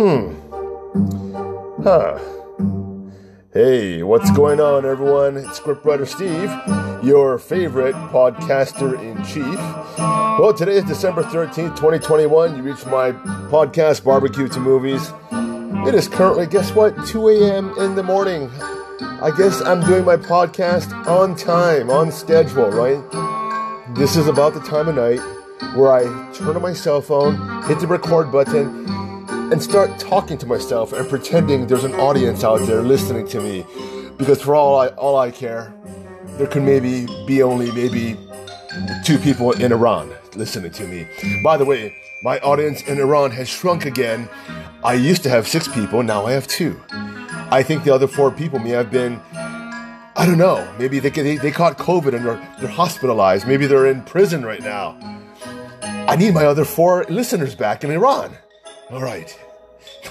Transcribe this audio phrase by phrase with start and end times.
[0.00, 0.32] Hmm.
[1.82, 2.18] Huh.
[3.52, 5.36] Hey, what's going on, everyone?
[5.36, 6.50] It's Scriptwriter Steve,
[7.04, 9.58] your favorite podcaster in chief.
[9.98, 12.56] Well, today is December 13th, 2021.
[12.56, 13.12] You reached my
[13.52, 15.12] podcast, Barbecue to Movies.
[15.86, 17.74] It is currently, guess what, 2 a.m.
[17.76, 18.48] in the morning.
[19.20, 23.04] I guess I'm doing my podcast on time, on schedule, right?
[23.94, 25.20] This is about the time of night
[25.76, 28.99] where I turn on my cell phone, hit the record button,
[29.50, 33.64] and start talking to myself and pretending there's an audience out there listening to me.
[34.16, 35.74] Because for all I, all I care,
[36.38, 38.16] there could maybe be only maybe
[39.04, 41.06] two people in Iran listening to me.
[41.42, 44.28] By the way, my audience in Iran has shrunk again.
[44.84, 46.80] I used to have six people, now I have two.
[47.50, 51.36] I think the other four people may have been, I don't know, maybe they, they,
[51.36, 53.48] they caught COVID and they're, they're hospitalized.
[53.48, 54.96] Maybe they're in prison right now.
[55.82, 58.36] I need my other four listeners back in Iran.
[58.90, 59.38] All right.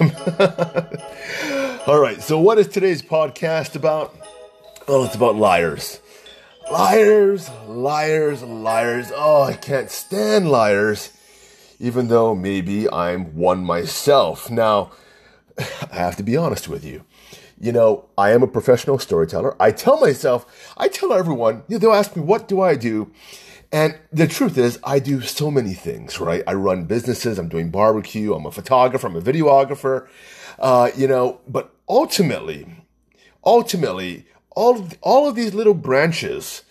[1.86, 2.22] All right.
[2.22, 4.16] So, what is today's podcast about?
[4.88, 6.00] Well, it's about liars.
[6.72, 9.12] Liars, liars, liars.
[9.14, 11.12] Oh, I can't stand liars,
[11.78, 14.50] even though maybe I'm one myself.
[14.50, 14.92] Now,
[15.58, 17.04] I have to be honest with you.
[17.60, 19.60] You know, I am a professional storyteller.
[19.60, 23.10] I tell myself, I tell everyone, you know, they'll ask me, what do I do?
[23.72, 26.42] And the truth is, I do so many things, right?
[26.46, 30.08] I run businesses, I'm doing barbecue, I'm a photographer, I'm a videographer,
[30.58, 32.66] uh, you know, but ultimately,
[33.44, 34.26] ultimately,
[34.56, 36.62] all of, all of these little branches,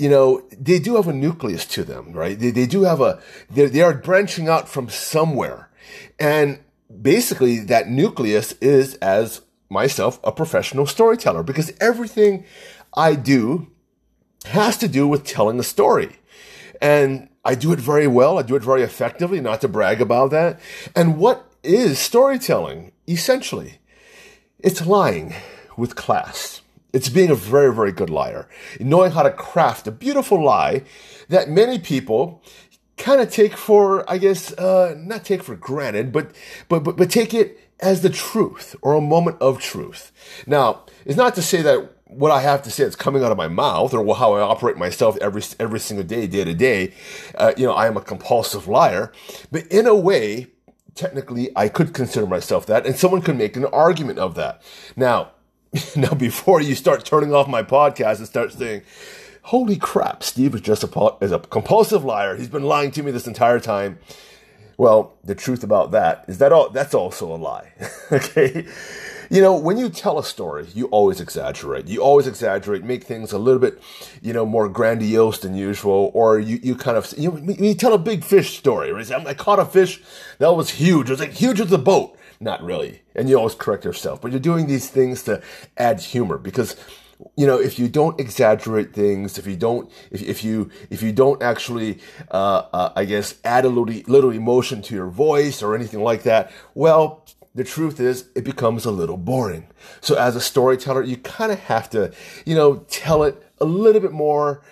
[0.00, 2.36] you know, they do have a nucleus to them, right?
[2.36, 5.70] They, they do have a, they are branching out from somewhere.
[6.18, 6.58] And
[7.00, 12.44] basically that nucleus is as myself a professional storyteller because everything
[12.94, 13.68] I do
[14.46, 16.18] has to do with telling a story.
[16.82, 18.38] And I do it very well.
[18.38, 20.60] I do it very effectively, not to brag about that.
[20.96, 22.90] And what is storytelling?
[23.08, 23.78] Essentially,
[24.58, 25.34] it's lying
[25.76, 26.60] with class.
[26.92, 28.48] It's being a very, very good liar.
[28.80, 30.82] Knowing how to craft a beautiful lie
[31.28, 32.42] that many people
[32.96, 36.32] kind of take for, I guess, uh, not take for granted, but,
[36.68, 40.12] but, but, but take it as the truth or a moment of truth.
[40.46, 43.38] Now, it's not to say that what I have to say that's coming out of
[43.38, 46.94] my mouth or how I operate myself every every single day, day to day.
[47.34, 49.12] Uh, you know, I am a compulsive liar,
[49.50, 50.48] but in a way,
[50.94, 54.62] technically, I could consider myself that, and someone could make an argument of that.
[54.96, 55.32] Now,
[55.96, 58.82] now before you start turning off my podcast and start saying.
[59.46, 62.36] Holy crap, Steve is just a, is a compulsive liar.
[62.36, 63.98] He's been lying to me this entire time.
[64.76, 67.72] Well, the truth about that is that all, that's also a lie.
[68.12, 68.66] okay.
[69.32, 71.88] You know, when you tell a story, you always exaggerate.
[71.88, 73.82] You always exaggerate, make things a little bit,
[74.20, 77.98] you know, more grandiose than usual, or you, you kind of, you, you tell a
[77.98, 79.10] big fish story, right?
[79.10, 80.02] I caught a fish,
[80.36, 81.08] that was huge.
[81.08, 82.14] It was like huge as the boat.
[82.40, 83.00] Not really.
[83.14, 85.40] And you always correct yourself, but you're doing these things to
[85.78, 86.76] add humor because
[87.34, 91.12] you know if you don't exaggerate things if you don't if, if you if you
[91.12, 92.00] don't actually
[92.32, 96.24] uh, uh, i guess add a little little emotion to your voice or anything like
[96.24, 99.66] that well the truth is it becomes a little boring.
[100.00, 102.12] So as a storyteller, you kind of have to,
[102.46, 104.62] you know, tell it a little bit more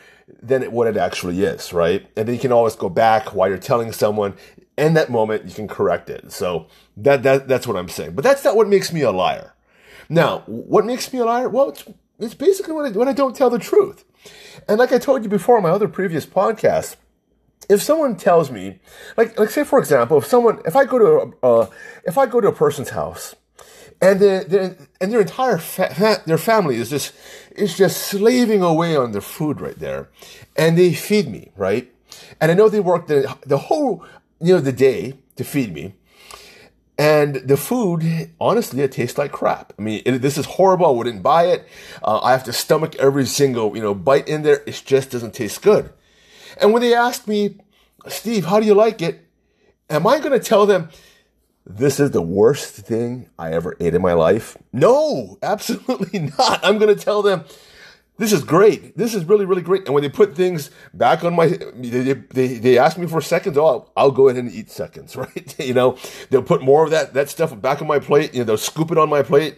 [0.42, 2.06] than what it actually is, right?
[2.16, 4.34] And then you can always go back while you're telling someone
[4.78, 6.32] in that moment, you can correct it.
[6.32, 8.12] So that, that, that's what I'm saying.
[8.14, 9.54] But that's not what makes me a liar.
[10.08, 11.48] Now, what makes me a liar?
[11.48, 11.84] Well, it's,
[12.18, 14.04] it's basically when I, when I don't tell the truth.
[14.66, 16.97] And like I told you before on my other previous podcasts,
[17.69, 18.81] if someone tells me,
[19.16, 21.06] like, like say for example, if someone, if I go to,
[21.43, 21.71] a, uh,
[22.04, 23.34] if I go to a person's house,
[24.03, 27.12] and their, and their entire fa- their family is just
[27.53, 30.09] is just slaving away on their food right there,
[30.56, 31.93] and they feed me right,
[32.41, 34.04] and I know they work the the whole
[34.41, 35.94] you know the day to feed me,
[37.00, 39.72] and the food, honestly, it tastes like crap.
[39.78, 40.87] I mean, it, this is horrible.
[40.87, 41.66] I wouldn't buy it.
[42.03, 44.62] Uh, I have to stomach every single, you know, bite in there.
[44.66, 45.92] It just doesn't taste good.
[46.60, 47.56] And when they ask me,
[48.09, 49.26] Steve, how do you like it?
[49.88, 50.88] Am I going to tell them
[51.66, 54.57] this is the worst thing I ever ate in my life?
[54.72, 56.60] No, absolutely not.
[56.62, 57.45] I'm going to tell them
[58.21, 58.98] this is great.
[58.98, 59.86] This is really, really great.
[59.86, 63.57] And when they put things back on my, they, they, they ask me for seconds.
[63.57, 65.59] Oh, I'll, I'll go ahead and eat seconds, right?
[65.59, 65.97] you know,
[66.28, 68.34] they'll put more of that, that stuff back on my plate.
[68.34, 69.57] You know, they'll scoop it on my plate.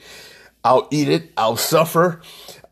[0.65, 1.33] I'll eat it.
[1.37, 2.21] I'll suffer.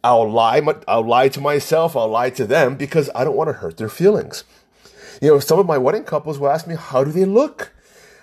[0.02, 3.55] I'll lie, I'll lie to myself, I'll lie to them because I don't want to
[3.55, 4.44] hurt their feelings.
[5.20, 7.73] You know, some of my wedding couples will ask me, how do they look?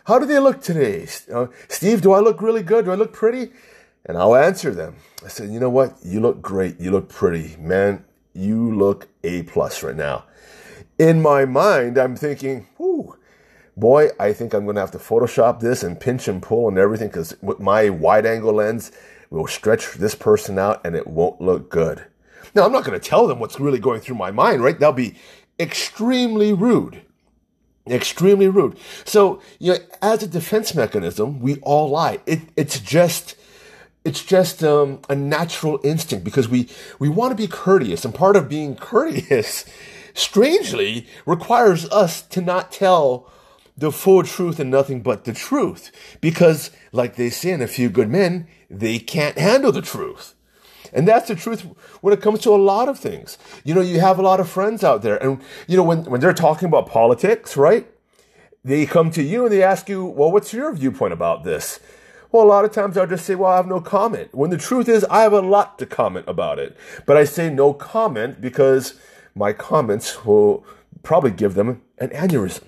[0.05, 1.05] How do they look today?
[1.27, 2.85] Know, Steve, do I look really good?
[2.85, 3.51] Do I look pretty?
[4.05, 4.95] And I'll answer them.
[5.23, 5.97] I said, you know what?
[6.03, 6.79] You look great.
[6.79, 7.57] You look pretty.
[7.59, 10.23] Man, you look A plus right now.
[10.97, 13.17] In my mind, I'm thinking, whoo,
[13.75, 16.77] boy, I think I'm going to have to Photoshop this and pinch and pull and
[16.77, 18.91] everything because with my wide angle lens
[19.29, 22.05] will stretch this person out and it won't look good.
[22.55, 24.79] Now, I'm not going to tell them what's really going through my mind, right?
[24.79, 25.15] That'll be
[25.59, 27.01] extremely rude.
[27.87, 28.77] Extremely rude.
[29.05, 32.19] So, you know, as a defense mechanism, we all lie.
[32.25, 33.35] It, it's just,
[34.03, 36.69] it's just um, a natural instinct because we,
[36.99, 38.03] we want to be courteous.
[38.03, 39.65] And part of being courteous,
[40.13, 43.31] strangely, requires us to not tell
[43.77, 45.91] the full truth and nothing but the truth.
[46.19, 50.33] Because, like they say in A Few Good Men, they can't handle the truth.
[50.93, 51.61] And that's the truth
[52.01, 53.37] when it comes to a lot of things.
[53.63, 56.19] You know, you have a lot of friends out there, and, you know, when, when
[56.19, 57.87] they're talking about politics, right?
[58.63, 61.79] They come to you and they ask you, well, what's your viewpoint about this?
[62.31, 64.33] Well, a lot of times I'll just say, well, I have no comment.
[64.33, 66.75] When the truth is, I have a lot to comment about it.
[67.05, 68.95] But I say no comment because
[69.33, 70.65] my comments will
[71.03, 72.63] probably give them an aneurysm.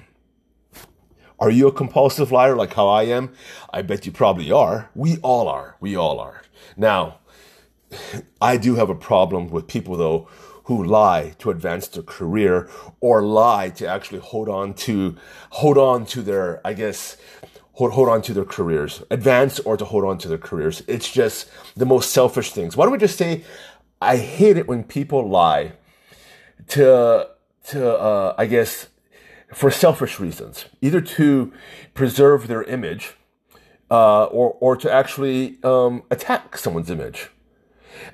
[1.39, 3.31] Are you a compulsive liar like how I am?
[3.71, 4.89] I bet you probably are.
[4.93, 5.77] We all are.
[5.79, 6.41] We all are.
[6.75, 7.19] Now,
[8.41, 10.27] I do have a problem with people though
[10.65, 12.69] who lie to advance their career
[12.99, 15.15] or lie to actually hold on to
[15.51, 17.17] hold on to their I guess
[17.73, 21.11] hold, hold on to their careers advance or to hold on to their careers it's
[21.11, 23.43] just the most selfish things why don't we just say
[24.01, 25.73] I hate it when people lie
[26.67, 27.29] to
[27.69, 28.87] to uh, I guess
[29.53, 31.51] for selfish reasons either to
[31.93, 33.15] preserve their image
[33.89, 37.29] uh, or or to actually um, attack someone's image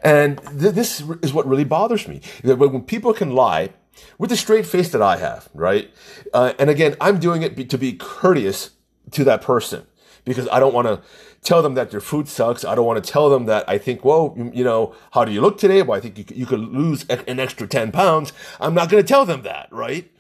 [0.04, 2.22] and th- this is what really bothers me.
[2.44, 3.70] That when people can lie
[4.18, 5.94] with the straight face that I have, right?
[6.34, 8.72] Uh, and again, I'm doing it be- to be courteous
[9.12, 9.86] to that person
[10.26, 11.02] because I don't want to
[11.42, 12.66] tell them that their food sucks.
[12.66, 15.42] I don't want to tell them that I think, well, you know, how do you
[15.42, 15.82] look today?
[15.82, 18.34] Well, I think you, you could lose an extra 10 pounds.
[18.60, 20.12] I'm not going to tell them that, right?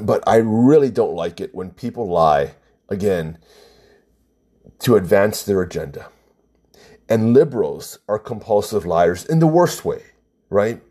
[0.00, 2.54] But I really don't like it when people lie,
[2.88, 3.38] again,
[4.80, 6.08] to advance their agenda.
[7.08, 10.02] And liberals are compulsive liars in the worst way,
[10.50, 10.82] right?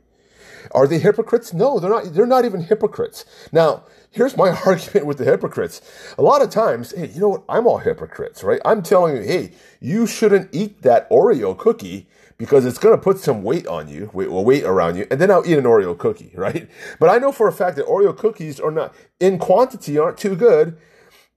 [0.71, 1.53] Are they hypocrites?
[1.53, 2.13] No, they're not.
[2.13, 3.25] They're not even hypocrites.
[3.51, 5.81] Now, here's my argument with the hypocrites.
[6.17, 7.43] A lot of times, hey, you know what?
[7.49, 8.61] I'm all hypocrites, right?
[8.63, 13.19] I'm telling you, hey, you shouldn't eat that Oreo cookie because it's going to put
[13.19, 16.31] some weight on you, weight, weight around you, and then I'll eat an Oreo cookie,
[16.35, 16.69] right?
[16.99, 20.35] But I know for a fact that Oreo cookies are not, in quantity, aren't too
[20.35, 20.77] good.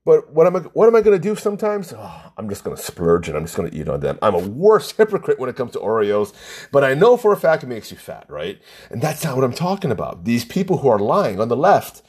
[0.07, 1.93] But what am I, what am I going to do sometimes?
[1.93, 4.17] Oh, I'm just going to splurge and I'm just going to eat on them.
[4.21, 6.31] I'm a worse hypocrite when it comes to Oreos,
[6.71, 8.57] but I know for a fact it makes you fat, right?
[8.89, 10.23] And that's not what I'm talking about.
[10.23, 12.03] These people who are lying on the left,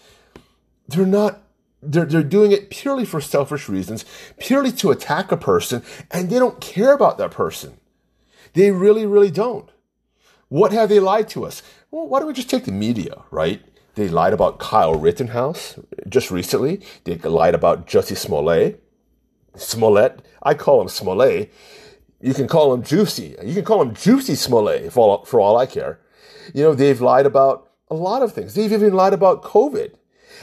[0.87, 1.43] they're not,
[1.83, 4.05] they're, they're doing it purely for selfish reasons,
[4.39, 5.83] purely to attack a person,
[6.13, 7.78] and they don't care about that person.
[8.59, 9.71] They really, really don't.
[10.49, 11.63] What have they lied to us?
[11.93, 13.63] Well, why don't we just take the media, right?
[13.95, 15.79] They lied about Kyle Rittenhouse
[16.09, 16.81] just recently.
[17.05, 18.83] They lied about Jussie Smollett.
[19.55, 20.27] Smollett.
[20.43, 21.55] I call him Smollett.
[22.21, 23.37] You can call him Juicy.
[23.45, 26.01] You can call him Juicy Smollett for all, for all I care.
[26.53, 28.55] You know, they've lied about a lot of things.
[28.55, 29.95] They've even lied about COVID.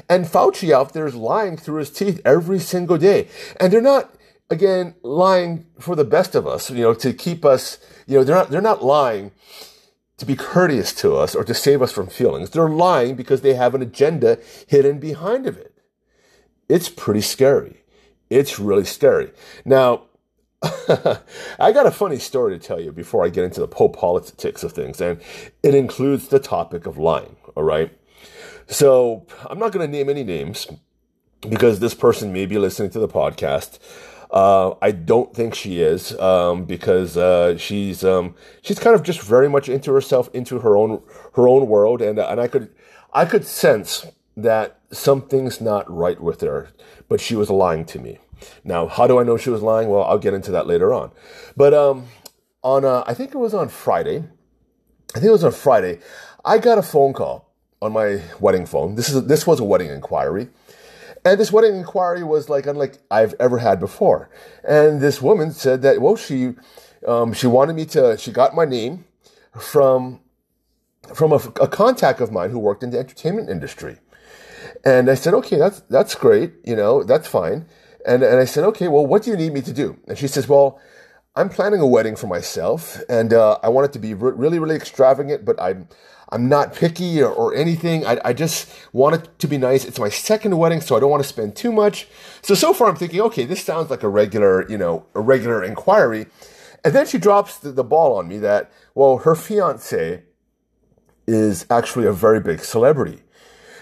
[0.10, 3.28] And Fauci out there is lying through his teeth every single day.
[3.60, 4.16] And they're not,
[4.50, 8.36] again, lying for the best of us, you know, to keep us, you know, they're
[8.36, 9.32] not, they're not lying
[10.18, 12.50] to be courteous to us or to save us from feelings.
[12.50, 15.74] They're lying because they have an agenda hidden behind of it.
[16.70, 17.84] It's pretty scary.
[18.30, 19.32] It's really scary.
[19.66, 20.04] Now,
[21.60, 24.64] I got a funny story to tell you before I get into the whole politics
[24.64, 25.22] of things, and
[25.62, 27.96] it includes the topic of lying, all right?
[28.68, 30.68] So I'm not going to name any names
[31.48, 33.78] because this person may be listening to the podcast.
[34.32, 39.22] Uh, I don't think she is um, because uh, she's um, she's kind of just
[39.22, 41.02] very much into herself, into her own
[41.36, 42.74] her own world, and and I could
[43.14, 46.70] I could sense that something's not right with her,
[47.08, 48.20] but she was lying to me.
[48.64, 49.90] Now, how do I know she was lying?
[49.90, 51.12] Well, I'll get into that later on.
[51.56, 52.08] But um,
[52.64, 54.24] on uh, I think it was on Friday.
[55.16, 56.00] I think it was on Friday.
[56.44, 58.96] I got a phone call on my wedding phone.
[58.96, 60.50] This is this was a wedding inquiry
[61.26, 64.30] and this wedding inquiry was like unlike I've ever had before.
[64.64, 66.54] And this woman said that, well, she,
[67.08, 69.06] um, she wanted me to, she got my name
[69.60, 70.22] from,
[71.16, 73.98] from a, a contact of mine who worked in the entertainment industry.
[74.86, 76.54] And I said, okay, that's, that's great.
[76.64, 77.66] You know, that's fine.
[78.06, 79.98] And, and I said, okay, well, what do you need me to do?
[80.08, 80.80] And she says, well,
[81.36, 84.60] I'm planning a wedding for myself and, uh, I want it to be re- really,
[84.60, 85.88] really extravagant, but I'm,
[86.30, 88.06] I'm not picky or, or anything.
[88.06, 89.86] I, I, just want it to be nice.
[89.86, 92.08] It's my second wedding, so I don't want to spend too much.
[92.42, 95.64] So, so far I'm thinking, okay, this sounds like a regular, you know, a regular
[95.64, 96.26] inquiry.
[96.84, 100.24] And then she drops the, the ball on me that, well, her fiance
[101.28, 103.22] is actually a very big celebrity.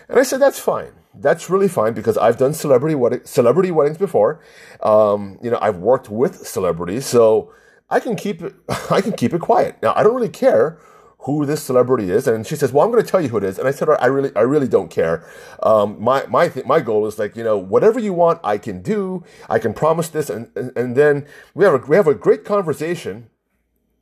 [0.09, 0.91] And I said, that's fine.
[1.15, 4.41] That's really fine because I've done celebrity wedding, celebrity weddings before.
[4.81, 7.53] Um, you know, I've worked with celebrities, so
[7.89, 8.55] I can keep it.
[8.89, 9.77] I can keep it quiet.
[9.81, 10.79] Now, I don't really care
[11.23, 12.27] who this celebrity is.
[12.27, 13.57] And she says, well, I'm going to tell you who it is.
[13.57, 15.25] And I said, I really, I really don't care.
[15.61, 18.81] Um, my, my, th- my goal is like, you know, whatever you want, I can
[18.81, 19.23] do.
[19.49, 20.29] I can promise this.
[20.29, 23.29] And, and, and then we have a, we have a great conversation.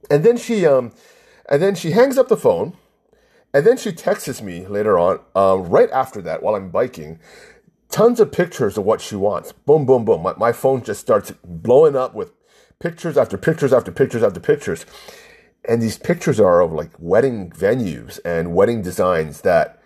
[0.09, 0.93] And then she, um,
[1.47, 2.73] and then she hangs up the phone.
[3.53, 7.19] And then she texts me later on, uh, right after that, while I'm biking,
[7.89, 9.51] tons of pictures of what she wants.
[9.51, 10.23] Boom, boom, boom.
[10.23, 12.31] My, my phone just starts blowing up with
[12.79, 14.85] pictures after pictures after pictures after pictures
[15.67, 19.81] and these pictures are of like wedding venues and wedding designs that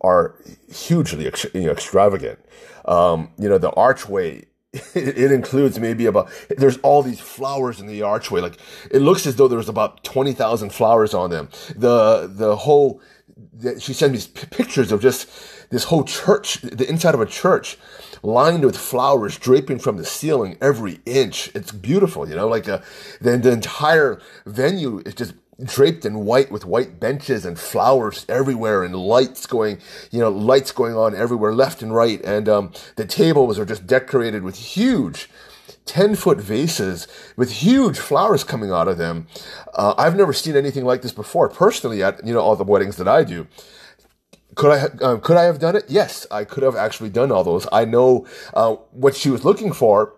[0.00, 0.34] are
[0.72, 2.38] hugely you know, extravagant.
[2.84, 8.02] Um, you know, the archway, it, includes maybe about, there's all these flowers in the
[8.02, 8.40] archway.
[8.40, 8.58] Like
[8.90, 11.48] it looks as though there's about 20,000 flowers on them.
[11.76, 13.00] The, the whole,
[13.78, 14.20] she sent me
[14.50, 15.28] pictures of just
[15.70, 17.78] this whole church, the inside of a church
[18.22, 21.50] lined with flowers draping from the ceiling every inch.
[21.54, 22.82] It's beautiful, you know, like a, uh,
[23.20, 28.82] then the entire venue is just draped in white with white benches and flowers everywhere
[28.82, 29.78] and lights going,
[30.10, 32.22] you know, lights going on everywhere, left and right.
[32.24, 35.28] And um, the tables are just decorated with huge
[35.86, 39.26] 10 foot vases with huge flowers coming out of them.
[39.74, 42.96] Uh, I've never seen anything like this before personally at, you know, all the weddings
[42.96, 43.46] that I do.
[44.54, 45.84] Could I um, could I have done it?
[45.88, 47.66] Yes, I could have actually done all those.
[47.72, 50.14] I know uh, what she was looking for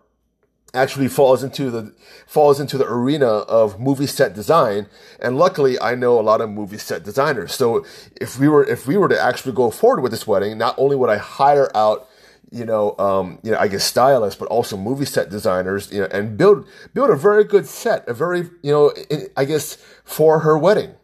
[0.74, 1.94] actually falls into the
[2.26, 4.86] falls into the arena of movie set design
[5.20, 7.84] and luckily I know a lot of movie set designers so
[8.20, 10.96] if we were if we were to actually go forward with this wedding not only
[10.96, 12.08] would I hire out
[12.50, 16.08] you know um, you know I guess stylists but also movie set designers you know
[16.10, 18.94] and build build a very good set a very you know
[19.36, 20.94] I guess for her wedding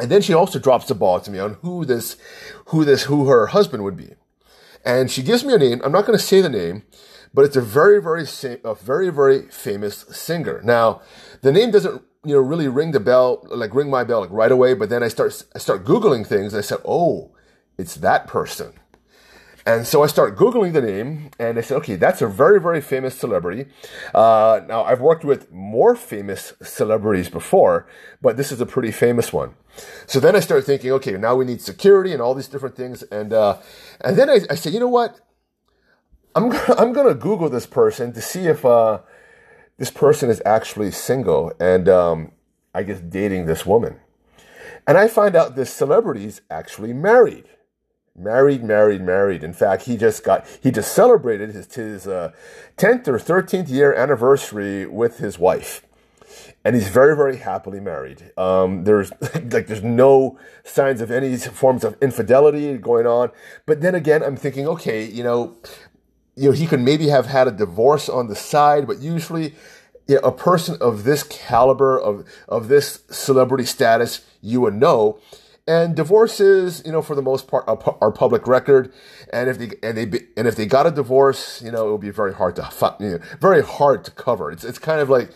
[0.00, 2.16] and then she also drops the ball to me on who this,
[2.66, 4.14] who this, who her husband would be.
[4.84, 5.80] And she gives me a name.
[5.84, 6.84] I'm not going to say the name,
[7.34, 8.24] but it's a very, very,
[8.64, 10.62] a very, very famous singer.
[10.64, 11.02] Now,
[11.42, 14.50] the name doesn't, you know, really ring the bell, like ring my bell like right
[14.50, 14.72] away.
[14.72, 16.54] But then I start, I start Googling things.
[16.54, 17.32] I said, oh,
[17.76, 18.79] it's that person.
[19.66, 22.80] And so I start Googling the name and I said, okay, that's a very, very
[22.80, 23.66] famous celebrity.
[24.14, 27.86] Uh, now, I've worked with more famous celebrities before,
[28.22, 29.54] but this is a pretty famous one.
[30.06, 33.02] So then I start thinking, okay, now we need security and all these different things.
[33.04, 33.58] And, uh,
[34.00, 35.20] and then I, I said, you know what?
[36.34, 39.00] I'm, I'm going to Google this person to see if, uh,
[39.76, 42.32] this person is actually single and, um,
[42.74, 43.96] I guess dating this woman.
[44.86, 47.48] And I find out this celebrity is actually married
[48.20, 49.42] married, married, married.
[49.42, 52.32] In fact, he just got he just celebrated his his uh,
[52.76, 55.86] tenth or thirteenth year anniversary with his wife,
[56.64, 58.32] and he's very, very happily married.
[58.36, 63.30] Um, there's like there's no signs of any forms of infidelity going on.
[63.66, 65.56] But then again, I'm thinking, okay, you know,
[66.36, 69.54] you know, he could maybe have had a divorce on the side, but usually.
[70.24, 75.20] A person of this caliber, of, of this celebrity status, you would know
[75.66, 78.92] and divorces, you know, for the most part, are, public record.
[79.32, 82.00] And if they and they and if they got a divorce, you know, it would
[82.00, 84.50] be very hard to you know, very hard to cover.
[84.50, 85.30] It's it's kind of like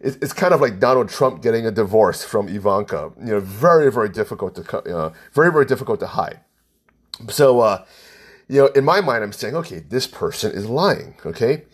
[0.00, 3.12] it's, it's kind of like Donald Trump getting a divorce from Ivanka.
[3.18, 6.40] You know, very very difficult to know, very very difficult to hide.
[7.28, 7.84] So, uh,
[8.48, 11.16] you know, in my mind, I'm saying, okay, this person is lying.
[11.24, 11.64] Okay,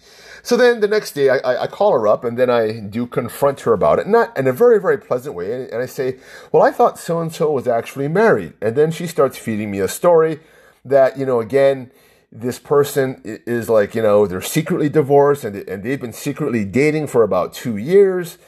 [0.42, 3.60] so then the next day, I, I, call her up and then I do confront
[3.60, 5.68] her about it, not in a very, very pleasant way.
[5.70, 6.18] And I say,
[6.50, 8.54] Well, I thought so and so was actually married.
[8.60, 10.40] And then she starts feeding me a story
[10.84, 11.92] that, you know, again,
[12.32, 17.06] this person is like, you know, they're secretly divorced and, and they've been secretly dating
[17.06, 18.38] for about two years.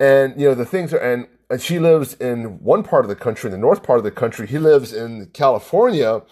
[0.00, 3.16] And, you know, the things are, and, and she lives in one part of the
[3.16, 4.46] country, in the north part of the country.
[4.46, 6.22] He lives in California.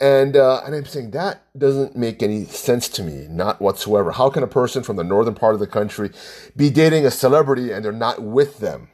[0.00, 4.12] And uh, and I'm saying that doesn't make any sense to me, not whatsoever.
[4.12, 6.10] How can a person from the northern part of the country
[6.54, 8.88] be dating a celebrity and they're not with them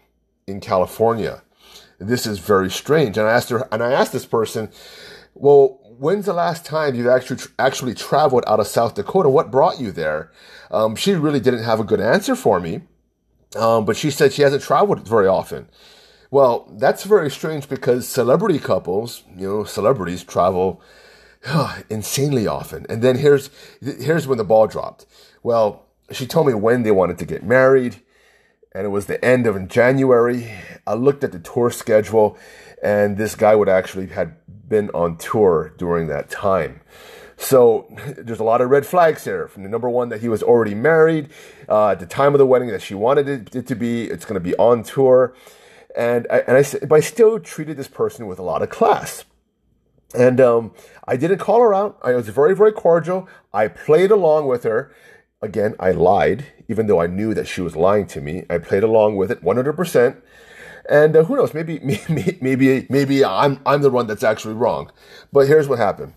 [0.47, 1.43] in California?
[1.99, 3.19] This is very strange.
[3.19, 4.71] And I asked her, and I asked this person,
[5.35, 9.29] well, when's the last time you've actually actually traveled out of South Dakota?
[9.29, 10.31] What brought you there?
[10.71, 12.83] Um, she really didn't have a good answer for me,
[13.57, 15.69] um, but she said she hasn't traveled very often.
[16.33, 20.81] Well, that's very strange because celebrity couples, you know, celebrities travel
[21.91, 22.87] insanely often.
[22.89, 23.51] And then here's
[23.83, 25.05] here's when the ball dropped.
[25.43, 27.97] Well, she told me when they wanted to get married,
[28.75, 30.51] and it was the end of January.
[30.87, 32.39] I looked at the tour schedule,
[32.83, 34.37] and this guy would actually had
[34.67, 36.81] been on tour during that time.
[37.37, 39.49] So there's a lot of red flags there.
[39.49, 41.29] From the number one that he was already married,
[41.69, 44.41] uh, at the time of the wedding that she wanted it to be, it's going
[44.41, 45.35] to be on tour
[45.97, 49.25] and I, and I, but I still treated this person with a lot of class.
[50.15, 50.73] And um,
[51.07, 51.99] I didn't call her out.
[52.03, 53.29] I was very, very cordial.
[53.53, 54.95] I played along with her.
[55.41, 58.45] Again, I lied, even though I knew that she was lying to me.
[58.49, 60.23] I played along with it 100%.
[60.89, 61.55] And uh, who knows?
[61.55, 64.91] Maybe, maybe, maybe, maybe I'm I'm the one that's actually wrong.
[65.33, 66.15] But here's what happened.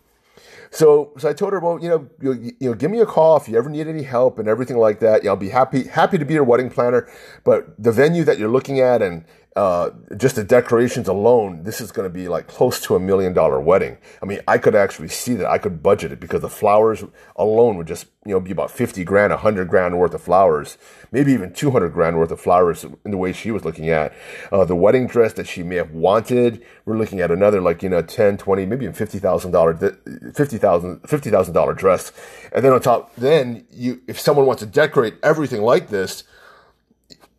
[0.72, 3.38] So, so I told her, well, you know, you, you know, give me a call
[3.38, 5.24] if you ever need any help and everything like that.
[5.24, 7.08] Yeah, I'll be happy happy to be your wedding planner.
[7.44, 9.24] But the venue that you're looking at and
[9.55, 13.31] uh, just the decorations alone, this is going to be like close to a million
[13.31, 13.97] dollar wedding.
[14.21, 15.50] I mean, I could actually see that.
[15.50, 17.05] I could budget it because the flowers
[17.38, 20.77] alone would just, you know, be about 50 grand, 100 grand worth of flowers,
[21.13, 24.13] maybe even 200 grand worth of flowers in the way she was looking at.
[24.51, 27.88] Uh, the wedding dress that she may have wanted, we're looking at another like, you
[27.88, 32.12] know, 10, 20, maybe even $50,000, $50,000, $50,000 dress.
[32.51, 36.25] And then on top, then you, if someone wants to decorate everything like this,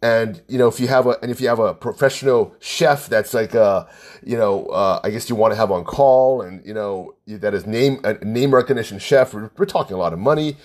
[0.02, 3.32] and you know if you have a and if you have a professional chef that's
[3.32, 3.88] like a
[4.22, 7.54] you know uh, i guess you want to have on call and you know that
[7.54, 10.56] is name a name recognition chef we're, we're, talking a lot of money.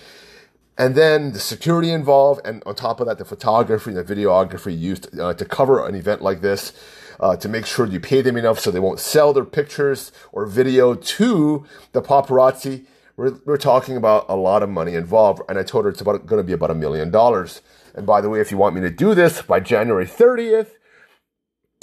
[0.78, 4.78] And then the security involved and on top of that the photography and the videography
[4.78, 6.72] used uh, to cover an event like this
[7.20, 10.46] uh, to make sure you pay them enough so they won't sell their pictures or
[10.46, 12.86] video to the paparazzi.
[13.16, 16.24] We're, we're talking about a lot of money involved and i told her it's about
[16.24, 17.60] going to be about a million dollars
[17.94, 20.70] and by the way, if you want me to do this by January 30th,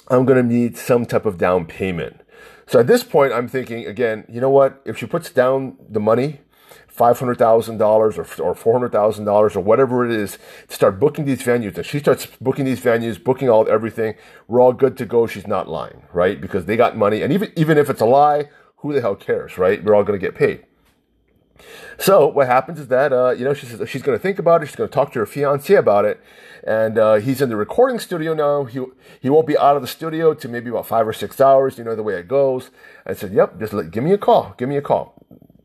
[0.10, 2.22] I'm going to need some type of down payment.
[2.68, 4.82] So at this point, I'm thinking again, you know what?
[4.86, 6.42] If she puts down the money,
[6.96, 8.56] $500,000 or, or
[8.90, 10.38] $400,000 or whatever it is
[10.68, 11.78] to start booking these venues.
[11.78, 14.16] And she starts booking these venues, booking all everything.
[14.48, 15.26] We're all good to go.
[15.26, 16.40] She's not lying, right?
[16.40, 17.22] Because they got money.
[17.22, 19.84] And even, even if it's a lie, who the hell cares, right?
[19.84, 20.66] We're all going to get paid.
[21.98, 24.64] So what happens is that uh, you know she says she's going to think about
[24.64, 24.68] it.
[24.68, 26.22] She's going to talk to her fiance about it,
[26.66, 28.66] and uh, he's in the recording studio now.
[28.66, 28.84] He
[29.22, 31.78] he won't be out of the studio to maybe about five or six hours.
[31.78, 32.72] You know the way it goes.
[33.06, 34.56] I said, "Yep, just let, give me a call.
[34.58, 35.16] Give me a call."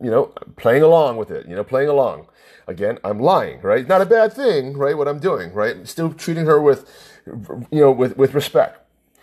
[0.00, 0.24] You know,
[0.56, 1.46] playing along with it.
[1.46, 2.26] You know, playing along.
[2.66, 3.86] Again, I'm lying, right?
[3.86, 4.96] Not a bad thing, right?
[4.96, 5.86] What I'm doing, right?
[5.86, 6.90] Still treating her with,
[7.26, 8.80] you know, with with respect.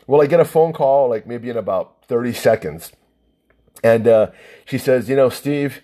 [0.07, 2.91] Well, I get a phone call like maybe in about 30 seconds,
[3.83, 4.31] and uh,
[4.65, 5.81] she says, "You know, Steve."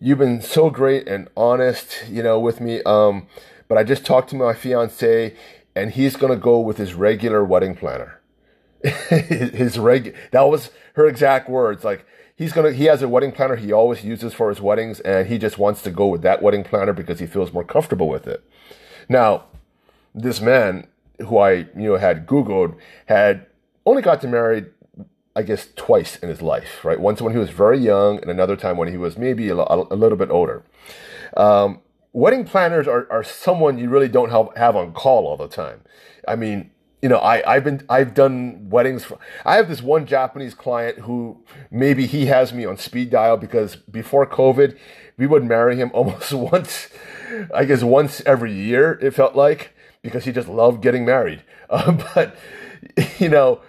[0.00, 2.82] You've been so great and honest, you know, with me.
[2.82, 3.26] Um,
[3.68, 5.34] but I just talked to my fiance,
[5.74, 8.20] and he's gonna go with his regular wedding planner.
[9.08, 11.82] his reg that was her exact words.
[11.82, 12.06] Like
[12.36, 15.38] he's gonna he has a wedding planner he always uses for his weddings, and he
[15.38, 18.44] just wants to go with that wedding planner because he feels more comfortable with it.
[19.08, 19.44] Now,
[20.14, 20.86] this man
[21.18, 23.46] who I you know had Googled had
[23.84, 24.66] only got to married
[25.36, 26.98] I guess, twice in his life, right?
[26.98, 29.94] Once when he was very young, and another time when he was maybe a, a,
[29.94, 30.64] little bit older.
[31.36, 31.80] Um,
[32.14, 35.82] wedding planners are, are someone you really don't have, have on call all the time.
[36.26, 36.70] I mean,
[37.02, 39.04] you know, I, I've been, I've done weddings.
[39.04, 43.36] For, I have this one Japanese client who maybe he has me on speed dial
[43.36, 44.78] because before COVID,
[45.18, 46.88] we would marry him almost once,
[47.54, 51.42] I guess once every year, it felt like, because he just loved getting married.
[51.68, 52.36] Uh, but,
[53.18, 53.60] you know,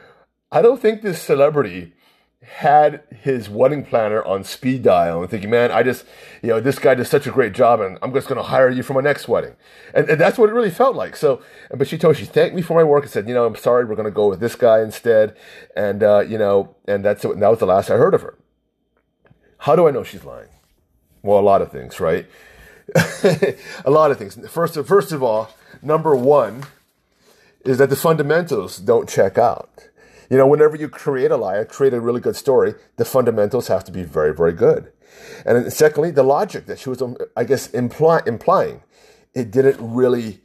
[0.52, 1.94] I don't think this celebrity
[2.42, 6.06] had his wedding planner on speed dial and thinking, man, I just,
[6.42, 8.70] you know, this guy does such a great job and I'm just going to hire
[8.70, 9.56] you for my next wedding.
[9.94, 11.16] And, and, that's what it really felt like.
[11.16, 11.42] So,
[11.76, 13.86] but she told, she thanked me for my work and said, you know, I'm sorry,
[13.86, 15.36] we're going to go with this guy instead.
[15.76, 18.38] And, uh, you know, and that's, and that was the last I heard of her.
[19.60, 20.50] How do I know she's lying?
[21.24, 22.28] Well, a lot of things, right?
[23.84, 24.38] a lot of things.
[24.50, 25.50] First, first of all,
[25.82, 26.64] number one
[27.66, 29.90] is that the fundamentals don't check out.
[30.30, 33.84] You know, whenever you create a lie, create a really good story, the fundamentals have
[33.86, 34.92] to be very, very good.
[35.46, 38.84] And secondly, the logic that she was, um, I guess, imply, implying,
[39.34, 40.42] it didn't really,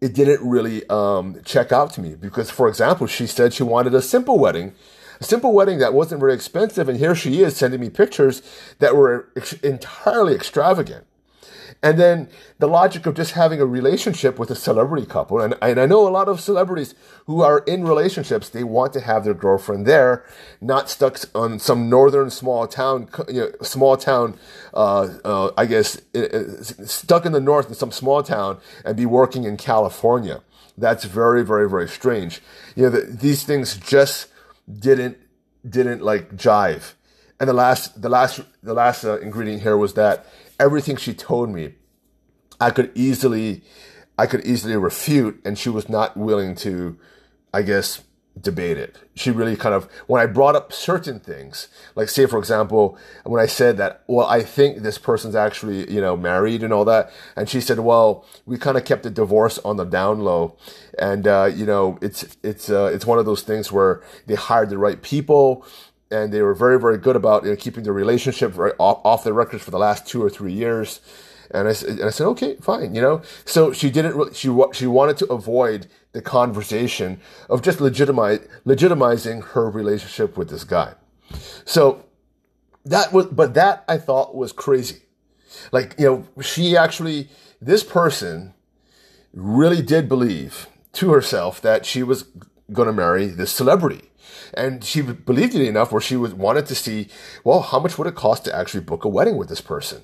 [0.00, 3.94] it didn't really um, check out to me because, for example, she said she wanted
[3.94, 4.74] a simple wedding,
[5.20, 8.42] a simple wedding that wasn't very expensive, and here she is sending me pictures
[8.80, 11.06] that were ex- entirely extravagant.
[11.84, 12.28] And then
[12.60, 15.40] the logic of just having a relationship with a celebrity couple.
[15.40, 16.94] And, and I know a lot of celebrities
[17.26, 20.24] who are in relationships, they want to have their girlfriend there,
[20.60, 24.38] not stuck on some northern small town, you know, small town,
[24.72, 26.00] uh, uh, I guess,
[26.84, 30.40] stuck in the north in some small town and be working in California.
[30.78, 32.40] That's very, very, very strange.
[32.76, 34.28] You know, the, these things just
[34.72, 35.18] didn't,
[35.68, 36.94] didn't like jive.
[37.40, 40.26] And the last, the last, the last uh, ingredient here was that
[40.62, 41.74] everything she told me,
[42.60, 43.62] I could easily,
[44.16, 46.96] I could easily refute, and she was not willing to,
[47.52, 48.02] I guess,
[48.40, 48.96] debate it.
[49.14, 53.42] She really kind of, when I brought up certain things, like say, for example, when
[53.42, 57.10] I said that, well, I think this person's actually, you know, married and all that.
[57.36, 60.56] And she said, well, we kind of kept the divorce on the down low.
[60.98, 64.70] And, uh, you know, it's, it's, uh, it's one of those things where they hired
[64.70, 65.66] the right people
[66.12, 69.32] and they were very, very good about you know, keeping the relationship off, off the
[69.32, 71.00] records for the last two or three years.
[71.50, 73.22] And I, and I said, okay, fine, you know.
[73.44, 74.16] So she didn't.
[74.16, 77.20] Really, she she wanted to avoid the conversation
[77.50, 80.94] of just legitimize legitimizing her relationship with this guy.
[81.64, 82.04] So
[82.84, 85.02] that was, but that I thought was crazy.
[85.72, 87.28] Like you know, she actually
[87.60, 88.54] this person
[89.34, 92.24] really did believe to herself that she was
[92.72, 94.10] going to marry this celebrity.
[94.54, 97.08] And she believed it enough where she was, wanted to see,
[97.44, 100.02] well, how much would it cost to actually book a wedding with this person?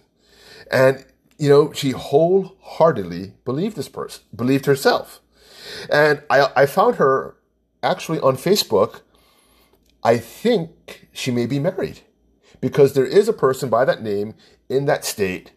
[0.70, 1.04] And,
[1.38, 5.20] you know, she wholeheartedly believed this person, believed herself.
[5.90, 7.36] And I, I found her
[7.82, 9.00] actually on Facebook.
[10.02, 12.00] I think she may be married
[12.60, 14.34] because there is a person by that name
[14.68, 15.52] in that state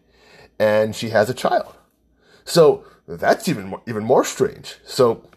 [0.58, 1.74] and she has a child.
[2.44, 4.76] So that's even more, even more strange.
[4.84, 5.28] So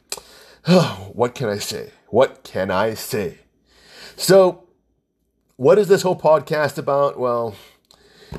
[1.14, 1.92] what can I say?
[2.16, 3.40] What can I say?
[4.16, 4.70] So,
[5.58, 7.20] what is this whole podcast about?
[7.20, 7.58] Well,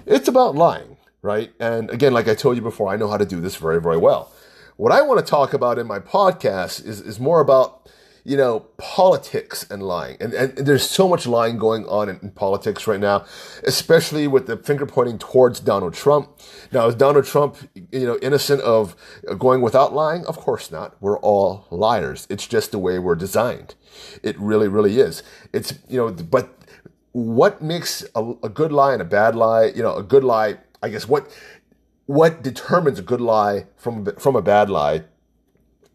[0.06, 1.52] it's about lying, right?
[1.60, 3.98] And again, like I told you before, I know how to do this very, very
[3.98, 4.32] well.
[4.78, 7.90] What I want to talk about in my podcast is, is more about
[8.26, 10.16] you know, politics and lying.
[10.18, 13.24] And, and there's so much lying going on in, in, politics right now,
[13.62, 16.30] especially with the finger pointing towards Donald Trump.
[16.72, 17.56] Now, is Donald Trump,
[17.92, 18.96] you know, innocent of
[19.38, 20.26] going without lying?
[20.26, 20.96] Of course not.
[21.00, 22.26] We're all liars.
[22.28, 23.76] It's just the way we're designed.
[24.24, 25.22] It really, really is.
[25.52, 26.52] It's, you know, but
[27.12, 30.56] what makes a, a good lie and a bad lie, you know, a good lie,
[30.82, 31.30] I guess what,
[32.06, 35.04] what determines a good lie from, from a bad lie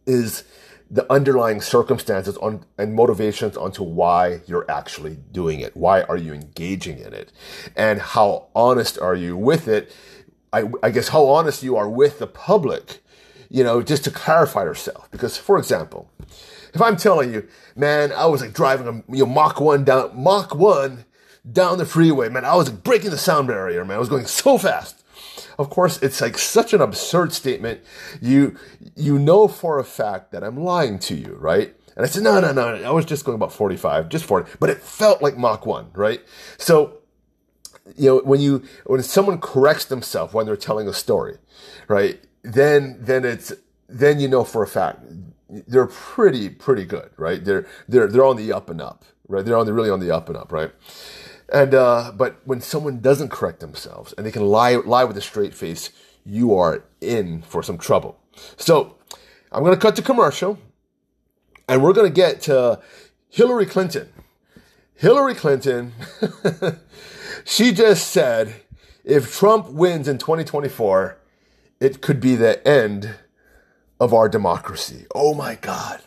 [0.06, 0.46] is,
[0.92, 5.76] the underlying circumstances on and motivations onto why you're actually doing it.
[5.76, 7.32] Why are you engaging in it?
[7.78, 9.96] And how honest are you with it?
[10.52, 13.02] I, I guess how honest you are with the public,
[13.50, 15.10] you know, just to clarify yourself.
[15.12, 16.12] Because, for example,
[16.74, 20.12] if I'm telling you, man, I was like driving a you know, Mach 1 down,
[20.22, 21.06] Mach 1
[21.50, 23.96] down the freeway, man, I was like breaking the sound barrier, man.
[23.96, 25.01] I was going so fast.
[25.62, 27.82] Of course, it's like such an absurd statement.
[28.20, 28.58] You,
[28.96, 31.76] you know for a fact that I'm lying to you, right?
[31.96, 34.72] And I said, no, no, no, I was just going about 45, just 40, but
[34.72, 36.22] it felt like Mach 1, right?
[36.58, 36.98] So,
[37.96, 41.38] you know, when you, when someone corrects themselves when they're telling a story,
[41.88, 42.20] right?
[42.42, 43.54] Then, then it's,
[43.88, 45.04] then you know for a fact
[45.68, 47.44] they're pretty, pretty good, right?
[47.44, 49.46] They're, they're, they're on the up and up, right?
[49.46, 50.72] They're on the, really on the up and up, right?
[51.52, 55.22] And uh, but when someone doesn't correct themselves and they can lie lie with a
[55.22, 55.90] straight face,
[56.26, 58.18] you are in for some trouble.
[58.58, 58.96] So
[59.52, 60.60] I'm going to cut to commercial,
[61.68, 62.80] and we're going to get to
[63.30, 64.10] Hillary Clinton.
[64.96, 65.94] Hillary Clinton,
[67.46, 68.54] she just said,
[69.04, 71.18] if Trump wins in 2024,
[71.80, 73.16] it could be the end
[74.00, 75.08] of our democracy.
[75.14, 76.02] Oh my God.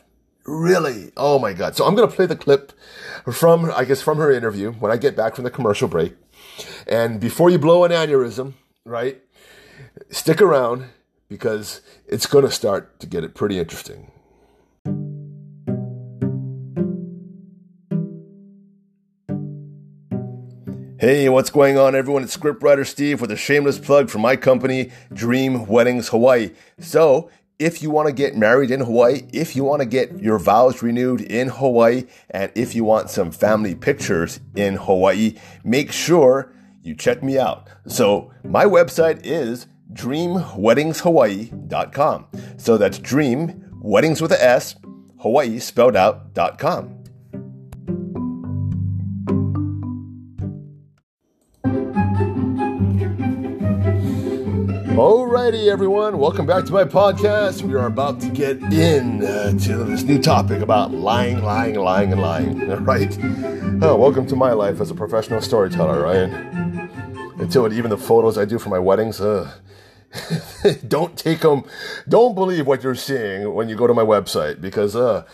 [0.46, 1.10] Really?
[1.16, 1.74] Oh my God.
[1.74, 2.72] So I'm going to play the clip
[3.32, 6.14] from, I guess, from her interview when I get back from the commercial break.
[6.86, 8.52] And before you blow an aneurysm,
[8.84, 9.22] right?
[10.10, 10.86] Stick around
[11.28, 14.10] because it's going to start to get it pretty interesting.
[20.98, 22.22] Hey, what's going on, everyone?
[22.22, 26.52] It's scriptwriter Steve with a shameless plug for my company, Dream Weddings Hawaii.
[26.78, 30.38] So, if you want to get married in Hawaii, if you want to get your
[30.38, 36.50] vows renewed in Hawaii, and if you want some family pictures in Hawaii, make sure
[36.82, 37.68] you check me out.
[37.86, 42.26] So, my website is dreamweddingshawaii.com.
[42.56, 44.74] So that's dream, weddings with a S,
[45.18, 47.03] Hawaii spelled out.com.
[55.44, 57.60] Alrighty, everyone, welcome back to my podcast.
[57.60, 62.12] We are about to get in uh, to this new topic about lying, lying, lying,
[62.12, 62.70] and lying.
[62.70, 63.14] All right.
[63.82, 66.32] Oh, welcome to my life as a professional storyteller, Ryan.
[67.38, 69.52] Until even the photos I do for my weddings, uh,
[70.88, 71.64] don't take them.
[72.08, 75.26] Don't believe what you're seeing when you go to my website because uh,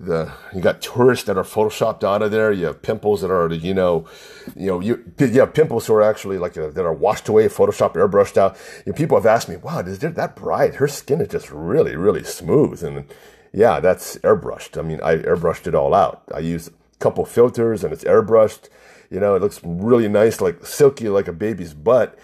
[0.00, 2.52] the you got tourists that are photoshopped out of there.
[2.52, 4.06] You have pimples that are you know,
[4.54, 7.48] you know you you have pimples who are actually like uh, that are washed away,
[7.48, 8.56] photoshopped, airbrushed out.
[8.86, 10.76] You know, people have asked me, "Wow, is there that bride?
[10.76, 13.06] Her skin is just really really smooth." And
[13.52, 14.78] yeah, that's airbrushed.
[14.78, 16.22] I mean, I airbrushed it all out.
[16.32, 18.68] I use a couple filters and it's airbrushed.
[19.10, 22.16] You know, it looks really nice, like silky, like a baby's butt.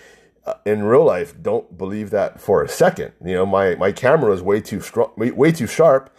[0.47, 3.13] Uh, in real life, don't believe that for a second.
[3.25, 6.14] You know, my my camera is way too strong, way, way too sharp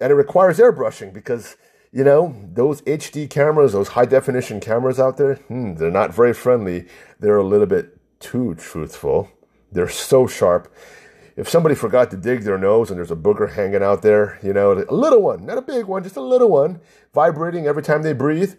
[0.00, 1.56] and it requires airbrushing because
[1.92, 6.34] you know those HD cameras, those high definition cameras out there, hmm, they're not very
[6.34, 6.86] friendly.
[7.18, 9.30] They're a little bit too truthful.
[9.72, 10.72] They're so sharp.
[11.36, 14.52] If somebody forgot to dig their nose and there's a booger hanging out there, you
[14.52, 16.80] know, a little one, not a big one, just a little one,
[17.14, 18.54] vibrating every time they breathe,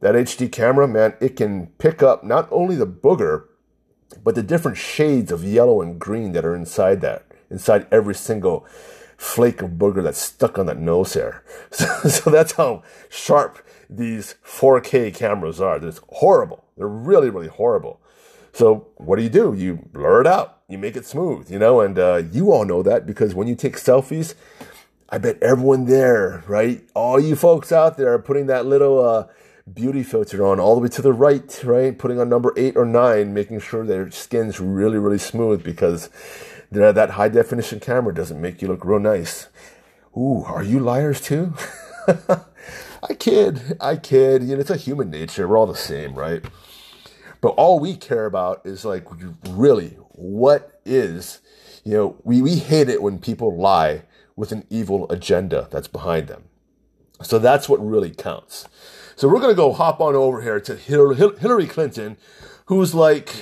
[0.00, 3.44] That HD camera, man, it can pick up not only the booger,
[4.22, 8.66] but the different shades of yellow and green that are inside that, inside every single
[9.18, 11.44] flake of booger that's stuck on that nose hair.
[11.70, 13.58] So, so that's how sharp
[13.90, 15.84] these 4K cameras are.
[15.84, 16.64] It's horrible.
[16.76, 18.00] They're really, really horrible.
[18.52, 19.54] So what do you do?
[19.54, 20.60] You blur it out.
[20.68, 23.54] You make it smooth, you know, and uh, you all know that because when you
[23.54, 24.34] take selfies,
[25.08, 26.82] I bet everyone there, right?
[26.94, 29.26] All you folks out there are putting that little uh,
[29.72, 31.96] beauty filter on all the way to the right, right?
[31.96, 36.10] Putting on number eight or nine, making sure their skin's really, really smooth because
[36.70, 39.48] that high definition camera doesn't make you look real nice.
[40.16, 41.54] Ooh, are you liars too?
[43.02, 44.42] I kid, I kid.
[44.42, 45.46] You know, it's a human nature.
[45.46, 46.44] We're all the same, right?
[47.40, 49.06] But all we care about is like
[49.48, 51.40] really what is,
[51.84, 54.02] you know, we, we hate it when people lie
[54.34, 56.44] with an evil agenda that's behind them.
[57.22, 58.68] So that's what really counts.
[59.16, 62.16] So we're going to go hop on over here to Hillary Clinton,
[62.66, 63.34] who's like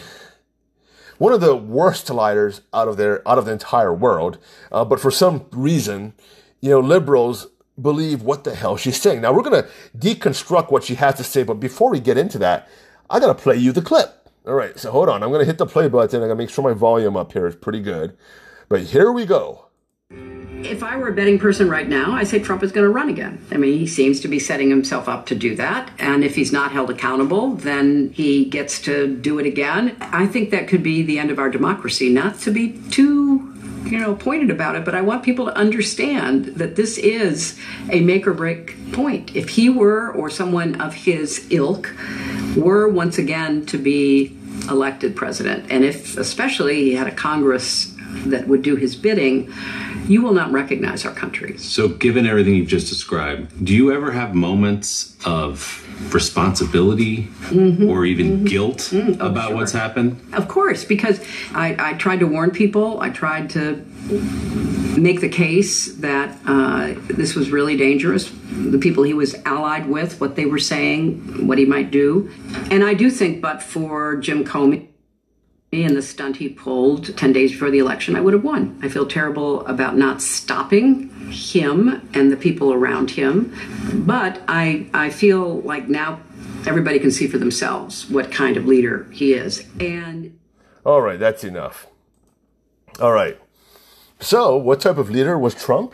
[1.19, 4.39] one of the worst liars out of their out of the entire world.
[4.71, 6.15] Uh, but for some reason,
[6.61, 7.49] you know, liberals
[7.81, 9.21] believe what the hell she's saying.
[9.21, 12.39] Now we're going to deconstruct what she has to say, but before we get into
[12.39, 12.69] that,
[13.11, 14.31] I got to play you the clip.
[14.47, 15.23] All right, so hold on.
[15.23, 16.23] I'm going to hit the play button.
[16.23, 18.17] I got to make sure my volume up here is pretty good.
[18.69, 19.67] But here we go.
[20.71, 23.09] If I were a betting person right now, I say Trump is going to run
[23.09, 23.45] again.
[23.51, 25.91] I mean, he seems to be setting himself up to do that.
[25.99, 29.97] And if he's not held accountable, then he gets to do it again.
[30.01, 32.09] I think that could be the end of our democracy.
[32.09, 33.53] Not to be too
[33.87, 37.59] you know, pointed about it, but I want people to understand that this is
[37.91, 39.35] a make or break point.
[39.37, 41.95] If he were, or someone of his ilk,
[42.57, 44.37] were once again to be
[44.69, 47.95] elected president, and if especially he had a Congress
[48.27, 49.53] that would do his bidding,
[50.09, 51.59] you will not recognize our country.
[51.59, 58.05] So, given everything you've just described, do you ever have moments of responsibility mm-hmm, or
[58.05, 59.57] even mm-hmm, guilt mm, oh, about sure.
[59.57, 60.21] what's happened?
[60.33, 61.21] Of course, because
[61.53, 63.01] I, I, tried to warn people.
[63.01, 63.85] I tried to
[64.99, 68.31] make the case that uh, this was really dangerous.
[68.51, 72.31] The people he was allied with, what they were saying, what he might do.
[72.71, 74.89] And I do think, but for Jim Comey,
[75.85, 78.79] and the stunt he pulled 10 days before the election, I would have won.
[78.83, 83.55] I feel terrible about not stopping him and the people around him.
[84.07, 86.21] But I, I feel like now
[86.67, 89.67] everybody can see for themselves what kind of leader he is.
[89.81, 90.39] And.
[90.85, 91.87] All right, that's enough.
[93.01, 93.39] All right.
[94.21, 95.93] So, what type of leader was Trump?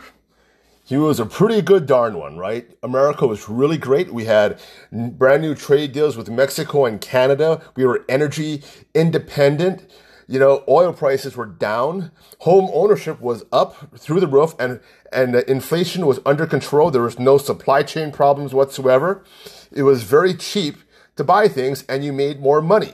[0.85, 2.69] He was a pretty good darn one, right?
[2.83, 4.13] America was really great.
[4.13, 4.59] We had
[4.91, 7.61] brand new trade deals with Mexico and Canada.
[7.75, 9.89] We were energy independent.
[10.27, 12.11] You know, oil prices were down.
[12.39, 16.91] Home ownership was up through the roof and, and the inflation was under control.
[16.91, 19.23] There was no supply chain problems whatsoever.
[19.71, 20.77] It was very cheap
[21.15, 22.93] to buy things and you made more money.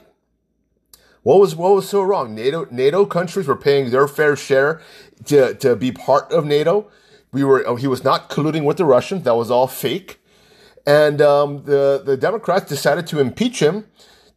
[1.23, 2.34] What was what was so wrong?
[2.34, 4.82] NATO NATO countries were paying their fair share
[5.25, 6.89] to, to be part of NATO.
[7.31, 9.23] We were oh, he was not colluding with the Russians.
[9.23, 10.19] That was all fake.
[10.85, 13.85] And um, the the Democrats decided to impeach him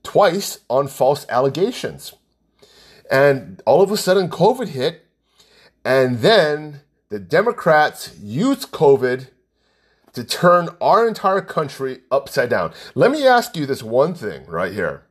[0.02, 2.14] twice on false allegations.
[3.10, 5.06] And all of a sudden, COVID hit,
[5.84, 9.28] and then the Democrats used COVID
[10.12, 12.72] to turn our entire country upside down.
[12.94, 15.04] Let me ask you this one thing right here.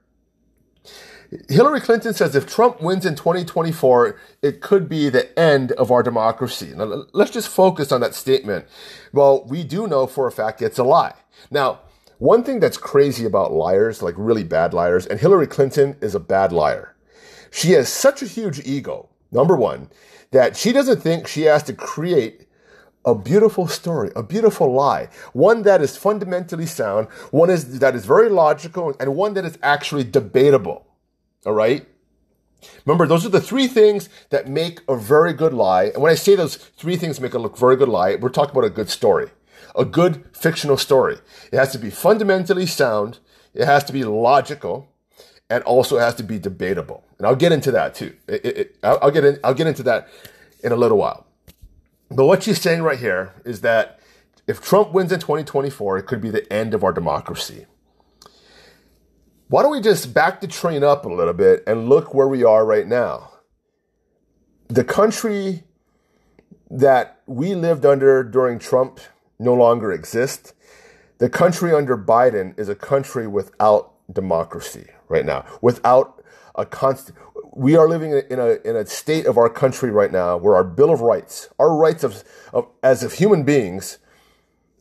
[1.48, 6.04] Hillary Clinton says if Trump wins in 2024, it could be the end of our
[6.04, 6.74] democracy.
[6.76, 8.66] Now, let's just focus on that statement.
[9.14, 11.14] Well, we do know for a fact it's a lie.
[11.50, 11.80] Now,
[12.18, 16.20] one thing that's crazy about liars, like really bad liars, and Hillary Clinton is a
[16.20, 16.96] bad liar.
[17.50, 19.90] She has such a huge ego, number one,
[20.32, 22.46] that she doesn't think she has to create
[23.06, 28.06] a beautiful story, a beautiful lie, one that is fundamentally sound, one is that is
[28.06, 30.86] very logical, and one that is actually debatable.
[31.46, 31.88] All right.
[32.86, 35.86] Remember, those are the three things that make a very good lie.
[35.86, 38.52] And when I say those three things make a look very good lie, we're talking
[38.52, 39.30] about a good story,
[39.76, 41.18] a good fictional story.
[41.52, 43.20] It has to be fundamentally sound.
[43.54, 44.90] It has to be logical
[45.50, 47.04] and also has to be debatable.
[47.18, 48.16] And I'll get into that too.
[48.28, 50.08] It, it, it, I'll, I'll, get in, I'll get into that
[50.64, 51.26] in a little while.
[52.10, 54.00] But what she's saying right here is that
[54.48, 57.66] if Trump wins in 2024, it could be the end of our democracy.
[59.52, 62.42] Why don't we just back the train up a little bit and look where we
[62.42, 63.34] are right now?
[64.70, 65.64] The country
[66.70, 69.02] that we lived under during Trump
[69.40, 70.54] no longer exists.
[71.18, 76.24] The country under Biden is a country without democracy right now, without
[76.56, 77.18] a constant.
[77.54, 80.64] We are living in a, in a state of our country right now where our
[80.64, 83.98] Bill of Rights, our rights of, of as of human beings,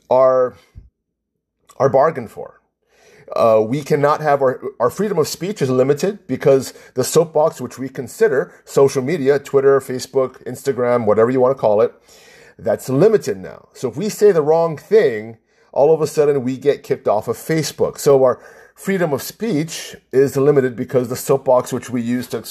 [0.09, 0.55] are
[1.77, 2.60] are bargained for
[3.37, 7.79] Uh, we cannot have our, our freedom of speech is limited because the soapbox, which
[7.79, 11.95] we consider social media, Twitter, Facebook, Instagram, whatever you want to call it,
[12.59, 13.69] that's limited now.
[13.73, 15.39] So if we say the wrong thing,
[15.73, 17.99] all of a sudden we get kicked off of Facebook.
[17.99, 18.43] So our
[18.75, 22.43] freedom of speech is limited because the soapbox which we use to,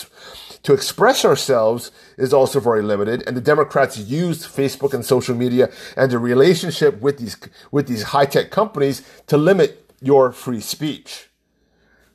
[0.64, 3.24] to express ourselves is also very limited.
[3.28, 7.36] And the Democrats used Facebook and social media and the relationship with these,
[7.72, 11.30] with these high tech companies to limit your free speech.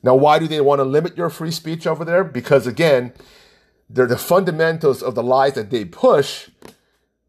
[0.03, 2.23] Now, why do they want to limit your free speech over there?
[2.23, 3.13] Because again,
[3.89, 6.49] they're the fundamentals of the lies that they push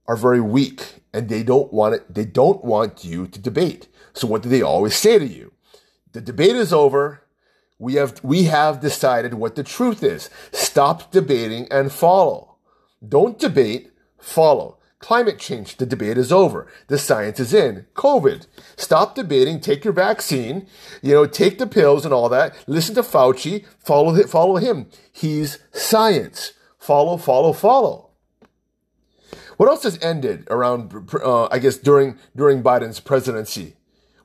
[0.06, 3.88] are very weak and they don't want it, they don't want you to debate.
[4.12, 5.52] So what do they always say to you?
[6.12, 7.22] The debate is over.
[7.78, 10.30] We have, we have decided what the truth is.
[10.52, 12.56] Stop debating and follow.
[13.06, 14.75] Don't debate, follow.
[15.06, 16.66] Climate change, the debate is over.
[16.88, 17.86] The science is in.
[17.94, 18.48] COVID.
[18.74, 20.66] Stop debating, take your vaccine,
[21.00, 22.56] you know, take the pills and all that.
[22.66, 24.90] Listen to Fauci, follow, follow him.
[25.12, 26.54] He's science.
[26.80, 28.10] Follow, follow, follow.
[29.56, 30.92] What else has ended around,
[31.22, 33.76] uh, I guess, during, during Biden's presidency?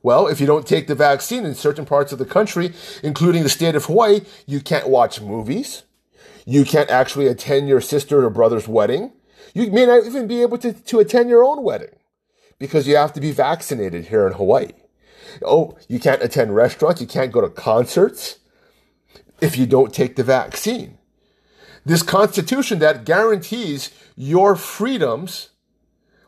[0.02, 2.72] Well, if you don't take the vaccine in certain parts of the country,
[3.04, 5.84] including the state of Hawaii, you can't watch movies.
[6.44, 9.12] You can't actually attend your sister or brother's wedding.
[9.54, 11.96] You may not even be able to, to attend your own wedding
[12.58, 14.72] because you have to be vaccinated here in Hawaii.
[15.44, 17.00] Oh, you can't attend restaurants.
[17.00, 18.38] You can't go to concerts
[19.40, 20.98] if you don't take the vaccine.
[21.84, 25.48] This constitution that guarantees your freedoms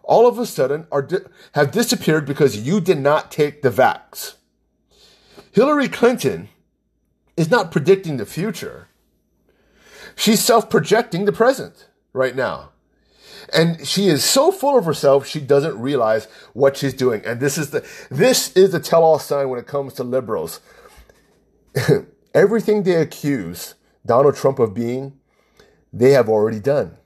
[0.03, 1.09] all of a sudden are
[1.53, 4.35] have disappeared because you did not take the vax.
[5.53, 6.49] Hillary Clinton
[7.37, 8.89] is not predicting the future.
[10.17, 12.71] She's self-projecting the present right now.
[13.53, 17.23] And she is so full of herself, she doesn't realize what she's doing.
[17.25, 20.61] And this is the, this is the tell-all sign when it comes to liberals.
[22.35, 23.75] Everything they accuse
[24.07, 25.19] Donald Trump of being,
[25.93, 26.97] they have already done.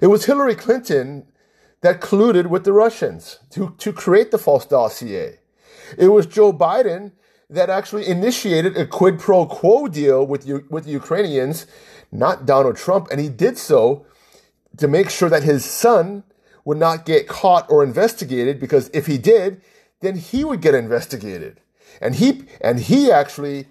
[0.00, 1.26] It was Hillary Clinton
[1.80, 5.38] that colluded with the Russians to, to create the false dossier.
[5.96, 7.12] It was Joe Biden
[7.50, 11.66] that actually initiated a quid pro quo deal with, with the Ukrainians,
[12.12, 13.08] not Donald Trump.
[13.10, 14.04] And he did so
[14.78, 16.24] to make sure that his son
[16.64, 19.60] would not get caught or investigated because if he did,
[20.00, 21.60] then he would get investigated.
[22.00, 23.66] And he, and he actually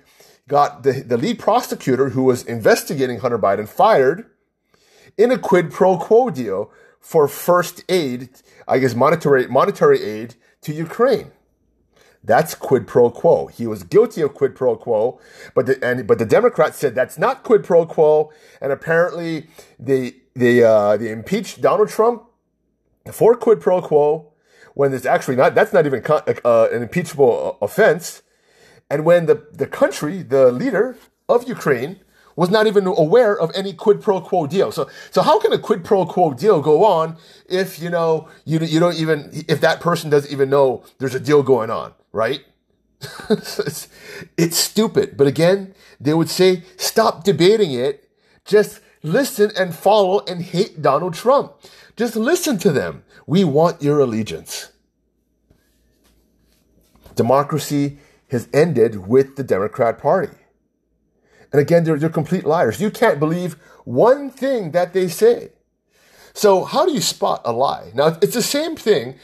[0.48, 4.26] got the, the lead prosecutor who was investigating Hunter Biden fired
[5.18, 8.30] in a quid pro quo deal for first aid,
[8.68, 11.32] I guess monetary monetary aid to Ukraine.
[12.24, 13.48] That's quid pro quo.
[13.48, 15.20] He was guilty of quid pro quo,
[15.56, 19.48] but the, and but the Democrats said that's not quid pro quo, and apparently
[19.80, 22.24] they they uh, impeached Donald Trump
[23.12, 24.32] for quid pro quo
[24.74, 25.56] when it's actually not.
[25.56, 28.22] That's not even uh, an impeachable offense,
[28.90, 30.98] and when the the country, the leader
[31.28, 32.00] of Ukraine,
[32.38, 34.72] was not even aware of any quid pro quo deal.
[34.72, 37.18] So, so how can a quid pro quo deal go on
[37.50, 41.20] if, you know, you, you don't even, if that person doesn't even know there's a
[41.20, 42.42] deal going on, right?
[43.30, 43.90] it's,
[44.38, 45.18] it's stupid.
[45.18, 48.08] But again, they would say, stop debating it.
[48.46, 51.54] Just listen and follow and hate Donald Trump.
[51.96, 53.04] Just listen to them.
[53.26, 54.72] We want your allegiance.
[57.16, 57.98] Democracy
[58.30, 60.36] has ended with the Democrat Party.
[61.52, 62.82] And again, they're, they're complete liars.
[62.82, 63.54] You can't believe
[63.86, 65.52] one thing that they say.
[66.34, 67.92] So how do you spot a lie?
[67.96, 69.16] Now, it's the same thing.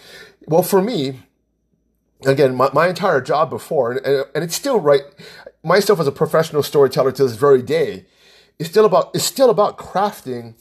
[0.47, 1.19] Well, for me,
[2.25, 5.01] again, my, my entire job before, and, and it's still right,
[5.63, 8.05] myself as a professional storyteller to this very day,
[8.59, 10.55] is still about, is still about crafting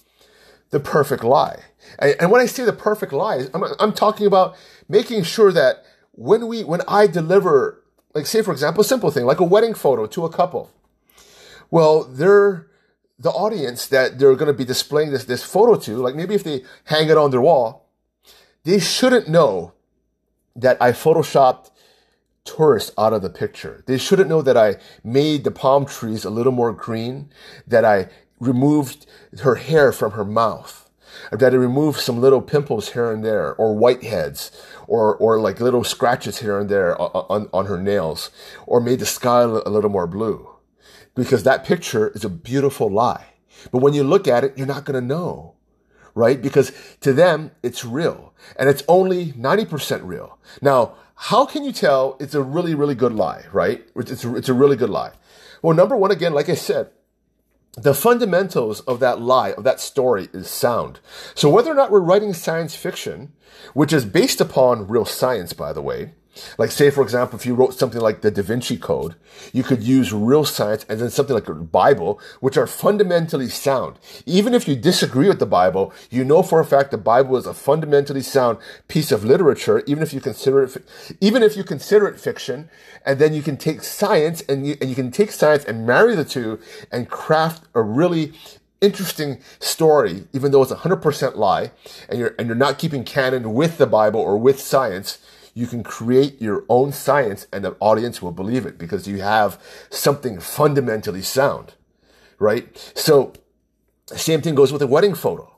[0.70, 1.60] the perfect lie.
[1.98, 4.56] And, and when I say the perfect lie, I'm, I'm talking about
[4.88, 7.82] making sure that when we, when I deliver,
[8.14, 10.70] like say, for example, a simple thing, like a wedding photo to a couple,
[11.70, 12.68] well, they're
[13.18, 16.44] the audience that they're going to be displaying this, this photo to, like maybe if
[16.44, 17.88] they hang it on their wall,
[18.64, 19.72] they shouldn't know
[20.54, 21.70] that I photoshopped
[22.44, 23.82] tourists out of the picture.
[23.86, 27.30] They shouldn't know that I made the palm trees a little more green,
[27.66, 28.08] that I
[28.40, 29.06] removed
[29.42, 30.90] her hair from her mouth,
[31.30, 34.50] that I removed some little pimples here and there, or whiteheads,
[34.86, 38.30] or, or like little scratches here and there on, on, her nails,
[38.66, 40.48] or made the sky a little more blue
[41.14, 43.26] because that picture is a beautiful lie.
[43.70, 45.54] But when you look at it, you're not going to know,
[46.14, 46.40] right?
[46.40, 50.38] Because to them, it's real and it's only 90% real.
[50.60, 50.94] Now,
[51.26, 53.86] how can you tell it's a really, really good lie, right?
[53.94, 55.12] It's a, it's a really good lie.
[55.62, 56.90] Well, number one, again, like I said,
[57.76, 60.98] the fundamentals of that lie, of that story is sound.
[61.36, 63.34] So whether or not we're writing science fiction,
[63.72, 66.14] which is based upon real science, by the way,
[66.58, 69.14] Like, say, for example, if you wrote something like the Da Vinci Code,
[69.52, 73.98] you could use real science and then something like the Bible, which are fundamentally sound.
[74.24, 77.46] Even if you disagree with the Bible, you know for a fact the Bible is
[77.46, 78.58] a fundamentally sound
[78.88, 80.76] piece of literature, even if you consider it,
[81.20, 82.68] even if you consider it fiction,
[83.04, 86.14] and then you can take science and you, and you can take science and marry
[86.14, 86.58] the two
[86.90, 88.32] and craft a really
[88.80, 91.70] interesting story, even though it's a hundred percent lie,
[92.08, 95.18] and you're, and you're not keeping canon with the Bible or with science
[95.54, 99.60] you can create your own science and the audience will believe it because you have
[99.90, 101.74] something fundamentally sound,
[102.38, 102.92] right?
[102.94, 103.34] So,
[104.06, 105.56] same thing goes with a wedding photo.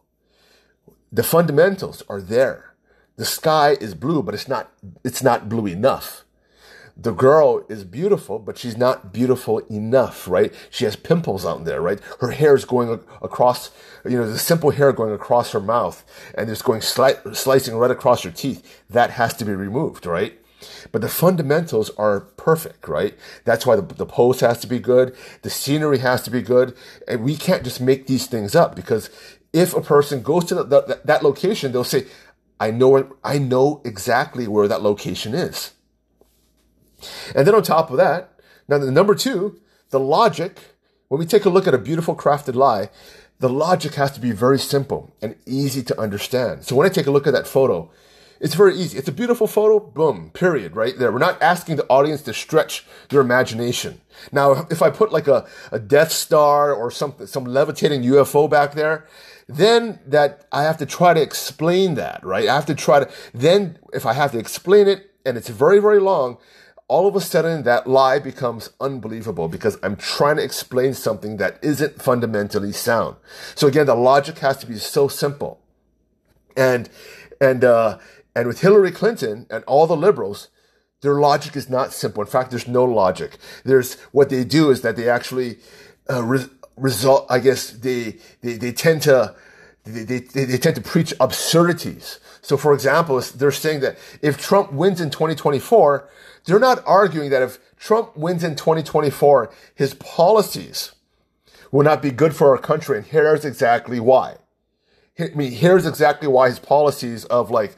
[1.12, 2.74] The fundamentals are there.
[3.16, 4.72] The sky is blue, but it's not,
[5.04, 6.24] it's not blue enough
[6.96, 10.52] the girl is beautiful, but she's not beautiful enough, right?
[10.70, 12.00] She has pimples out there, right?
[12.20, 13.70] Her hair is going across,
[14.04, 16.04] you know, the simple hair going across her mouth
[16.36, 18.82] and it's going sli- slicing right across her teeth.
[18.88, 20.38] That has to be removed, right?
[20.92, 23.18] But the fundamentals are perfect, right?
[23.44, 25.16] That's why the, the pose has to be good.
[25.42, 26.76] The scenery has to be good.
[27.08, 29.10] And we can't just make these things up because
[29.52, 32.06] if a person goes to the, the, that location, they'll say,
[32.60, 35.72] I know, I know exactly where that location is.
[37.34, 40.58] And then on top of that, now the number two, the logic,
[41.08, 42.90] when we take a look at a beautiful crafted lie,
[43.40, 46.64] the logic has to be very simple and easy to understand.
[46.64, 47.90] So when I take a look at that photo,
[48.40, 48.98] it's very easy.
[48.98, 51.12] It's a beautiful photo, boom, period, right there.
[51.12, 54.00] We're not asking the audience to stretch their imagination.
[54.32, 58.72] Now, if I put like a, a Death Star or something, some levitating UFO back
[58.74, 59.06] there,
[59.48, 62.48] then that I have to try to explain that, right?
[62.48, 65.78] I have to try to, then if I have to explain it and it's very,
[65.78, 66.38] very long,
[66.86, 71.58] all of a sudden that lie becomes unbelievable because I'm trying to explain something that
[71.62, 73.16] isn't fundamentally sound.
[73.54, 75.60] So again, the logic has to be so simple.
[76.56, 76.90] And,
[77.40, 77.98] and, uh,
[78.36, 80.48] and with Hillary Clinton and all the liberals,
[81.00, 82.22] their logic is not simple.
[82.22, 83.38] In fact, there's no logic.
[83.64, 85.58] There's what they do is that they actually,
[86.10, 89.34] uh, re- result, I guess they, they, they tend to,
[89.84, 92.18] they, they, they tend to preach absurdities.
[92.42, 96.08] So for example, they're saying that if Trump wins in 2024,
[96.44, 100.92] they're not arguing that if Trump wins in 2024, his policies
[101.70, 102.98] will not be good for our country.
[102.98, 104.36] And here's exactly why.
[105.18, 107.76] I mean, here's exactly why his policies of like,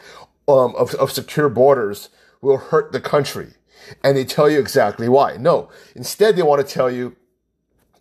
[0.48, 2.09] um, of, of secure borders
[2.40, 3.48] will hurt the country.
[4.02, 5.36] And they tell you exactly why.
[5.36, 7.16] No, instead they want to tell you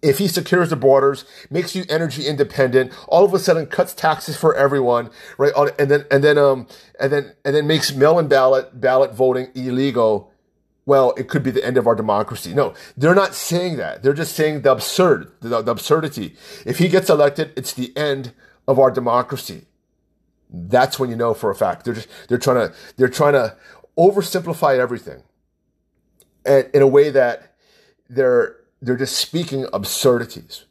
[0.05, 4.37] if he secures the borders, makes you energy independent, all of a sudden cuts taxes
[4.37, 5.51] for everyone, right?
[5.79, 6.67] And then, and then, um,
[6.99, 10.31] and then, and then makes mail-in ballot, ballot voting illegal
[10.87, 12.53] well, it could be the end of our democracy.
[12.53, 14.03] No, they're not saying that.
[14.03, 16.35] They're just saying the absurd, the, the absurdity.
[16.63, 18.33] If he gets elected, it's the end
[18.67, 19.65] of our democracy.
[20.47, 21.85] That's when you know for a fact.
[21.85, 23.57] They're just, they're trying to, they're trying to
[23.97, 25.23] oversimplify everything.
[26.45, 27.55] And in a way that
[28.07, 30.65] they're, they're just speaking absurdities.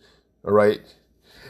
[0.45, 0.81] All right.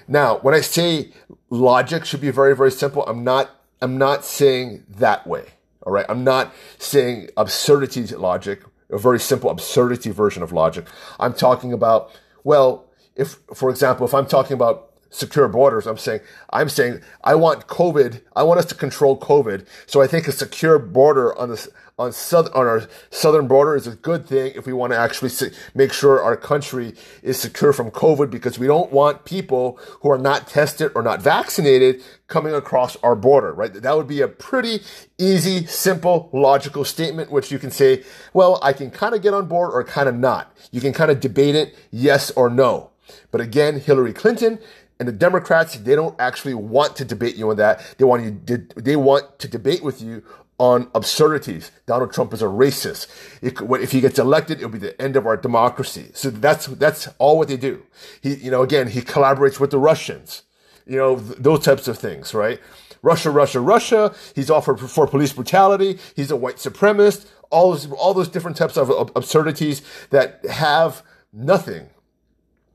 [0.08, 1.12] Now, when I say
[1.50, 3.50] logic should be very, very simple, I'm not,
[3.80, 5.44] I'm not saying that way.
[5.82, 6.06] All right.
[6.08, 10.86] I'm not saying absurdity logic, a very simple absurdity version of logic.
[11.20, 12.10] I'm talking about,
[12.44, 17.36] well, if, for example, if I'm talking about secure borders, I'm saying, I'm saying I
[17.36, 19.64] want COVID, I want us to control COVID.
[19.86, 23.86] So I think a secure border on this, on, south, on our southern border is
[23.86, 25.30] a good thing if we want to actually
[25.74, 30.18] make sure our country is secure from COVID because we don't want people who are
[30.18, 33.72] not tested or not vaccinated coming across our border, right?
[33.72, 34.80] That would be a pretty
[35.16, 38.02] easy, simple, logical statement, which you can say,
[38.32, 40.52] well, I can kind of get on board or kind of not.
[40.72, 42.90] You can kind of debate it, yes or no.
[43.30, 44.58] But again, Hillary Clinton,
[44.98, 47.94] and the Democrats, they don't actually want to debate you on that.
[47.98, 50.22] They want you, they want to debate with you
[50.58, 51.72] on absurdities.
[51.86, 53.08] Donald Trump is a racist.
[53.42, 56.10] if he gets elected, it'll be the end of our democracy.
[56.14, 57.82] So that's, that's all what they do.
[58.20, 60.42] He, you know, again, he collaborates with the Russians.
[60.86, 62.60] You know, th- those types of things, right?
[63.02, 64.14] Russia, Russia, Russia.
[64.34, 65.98] He's offered for police brutality.
[66.14, 67.26] He's a white supremacist.
[67.50, 71.88] All those, all those different types of absurdities that have nothing,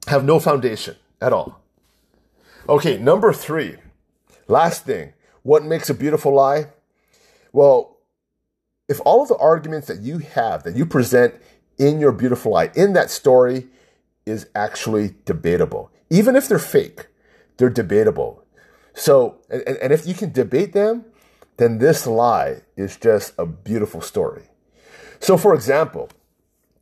[0.07, 1.61] have no foundation at all.
[2.69, 3.77] Okay, number three.
[4.47, 5.13] Last thing.
[5.41, 6.67] What makes a beautiful lie?
[7.51, 7.97] Well,
[8.87, 11.33] if all of the arguments that you have, that you present
[11.79, 13.65] in your beautiful lie, in that story,
[14.27, 17.07] is actually debatable, even if they're fake,
[17.57, 18.43] they're debatable.
[18.93, 21.05] So, and, and if you can debate them,
[21.57, 24.43] then this lie is just a beautiful story.
[25.19, 26.09] So, for example,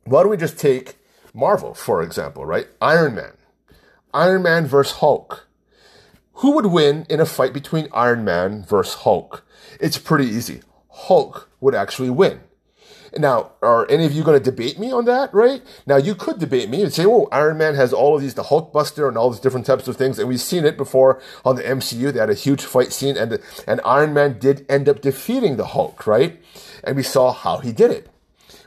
[0.04, 0.96] why don't we just take
[1.32, 2.66] Marvel, for example, right?
[2.82, 3.32] Iron Man.
[4.12, 5.47] Iron Man versus Hulk.
[6.38, 9.44] Who would win in a fight between Iron Man versus Hulk?
[9.80, 10.60] It's pretty easy.
[10.88, 12.40] Hulk would actually win.
[13.16, 15.62] Now, are any of you going to debate me on that, right?
[15.84, 18.44] Now, you could debate me and say, oh, Iron Man has all of these, the
[18.44, 20.16] Hulkbuster and all these different types of things.
[20.18, 22.12] And we've seen it before on the MCU.
[22.12, 25.66] They had a huge fight scene and, and Iron Man did end up defeating the
[25.66, 26.40] Hulk, right?
[26.84, 28.10] And we saw how he did it.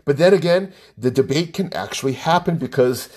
[0.03, 3.07] But then again, the debate can actually happen because,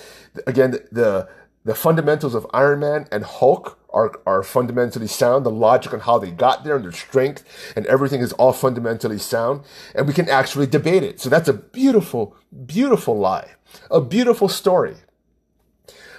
[0.46, 1.28] again, the,
[1.64, 5.46] the fundamentals of Iron Man and Hulk are, are fundamentally sound.
[5.46, 7.44] The logic on how they got there and their strength
[7.76, 9.62] and everything is all fundamentally sound.
[9.94, 11.20] And we can actually debate it.
[11.20, 12.36] So that's a beautiful,
[12.66, 13.52] beautiful lie.
[13.90, 14.96] A beautiful story.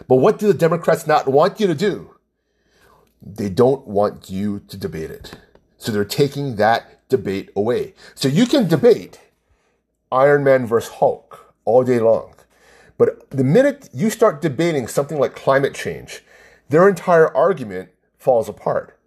[0.07, 2.15] But what do the Democrats not want you to do?
[3.21, 5.37] They don't want you to debate it.
[5.77, 7.93] So they're taking that debate away.
[8.13, 9.19] So you can debate
[10.11, 12.33] Iron Man versus Hulk all day long.
[12.97, 16.23] But the minute you start debating something like climate change,
[16.69, 18.99] their entire argument falls apart.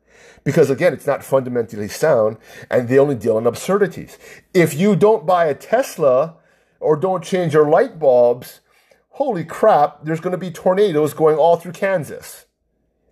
[0.44, 2.38] Because again, it's not fundamentally sound
[2.70, 4.18] and they only deal in absurdities.
[4.54, 6.36] If you don't buy a Tesla
[6.80, 8.60] or don't change your light bulbs,
[9.10, 12.46] holy crap, there's going to be tornadoes going all through Kansas.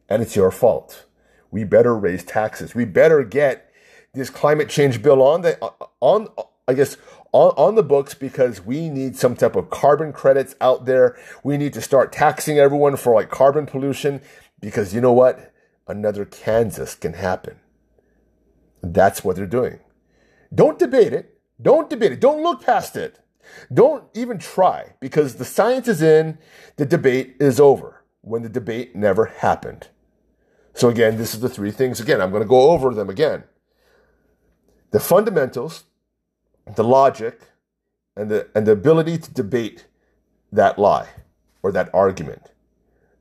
[0.09, 1.07] And it's your fault.
[1.51, 2.75] We better raise taxes.
[2.75, 3.73] We better get
[4.15, 5.59] this climate change bill on the,
[6.01, 6.29] on,
[6.69, 6.97] I guess,
[7.37, 11.19] on, on the books because we need some type of carbon credits out there.
[11.45, 14.23] We need to start taxing everyone for like carbon pollution
[14.59, 15.53] because you know what?
[15.87, 17.61] Another Kansas can happen.
[18.83, 19.81] That's what they're doing.
[20.55, 21.39] Don't debate it.
[21.61, 22.21] Don't debate it.
[22.21, 23.21] Don't look past it.
[23.73, 26.39] Don't even try because the science is in,
[26.77, 29.89] the debate is over when the debate never happened.
[30.73, 32.01] So again, this is the three things.
[32.01, 33.45] Again, I'm going to go over them again.
[34.91, 35.85] The fundamentals,
[36.75, 37.41] the logic
[38.17, 39.87] and the, and the ability to debate
[40.53, 41.09] that lie
[41.63, 42.51] or that argument.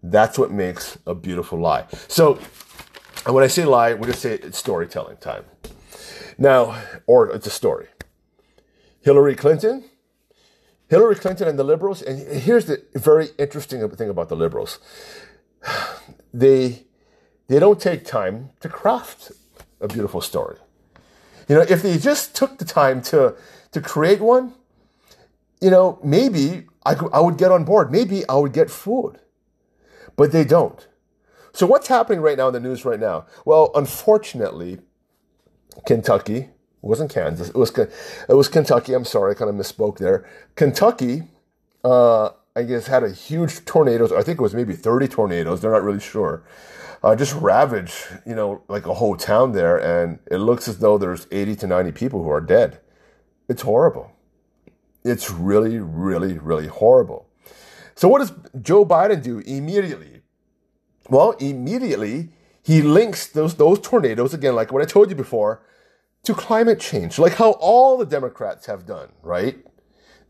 [0.01, 1.85] That's what makes a beautiful lie.
[2.07, 2.39] So,
[3.25, 5.45] and when I say lie, we just say it's storytelling time.
[6.37, 7.87] Now, or it's a story.
[9.01, 9.85] Hillary Clinton,
[10.87, 14.79] Hillary Clinton and the liberals, and here's the very interesting thing about the liberals.
[16.33, 16.83] They,
[17.47, 19.31] they don't take time to craft
[19.79, 20.57] a beautiful story.
[21.47, 23.35] You know, if they just took the time to,
[23.71, 24.53] to create one,
[25.61, 27.91] you know, maybe I, could, I would get on board.
[27.91, 29.19] Maybe I would get food.
[30.15, 30.87] But they don't.
[31.53, 33.25] So what's happening right now in the news right now?
[33.45, 34.79] Well, unfortunately,
[35.85, 36.49] Kentucky, it
[36.81, 38.93] wasn't Kansas, it was, it was Kentucky.
[38.93, 40.27] I'm sorry, I kind of misspoke there.
[40.55, 41.23] Kentucky,
[41.83, 44.11] uh, I guess, had a huge tornadoes.
[44.11, 45.61] I think it was maybe 30 tornadoes.
[45.61, 46.43] They're not really sure
[47.05, 50.97] uh, just ravage, you know, like a whole town there, and it looks as though
[50.97, 52.79] there's 80 to 90 people who are dead.
[53.47, 54.11] It's horrible.
[55.03, 57.27] It's really, really, really horrible.
[57.93, 60.23] So what does Joe Biden do immediately?
[61.07, 62.29] Well, immediately
[62.63, 65.61] he links those those tornadoes again, like what I told you before,
[66.23, 69.63] to climate change, like how all the Democrats have done, right?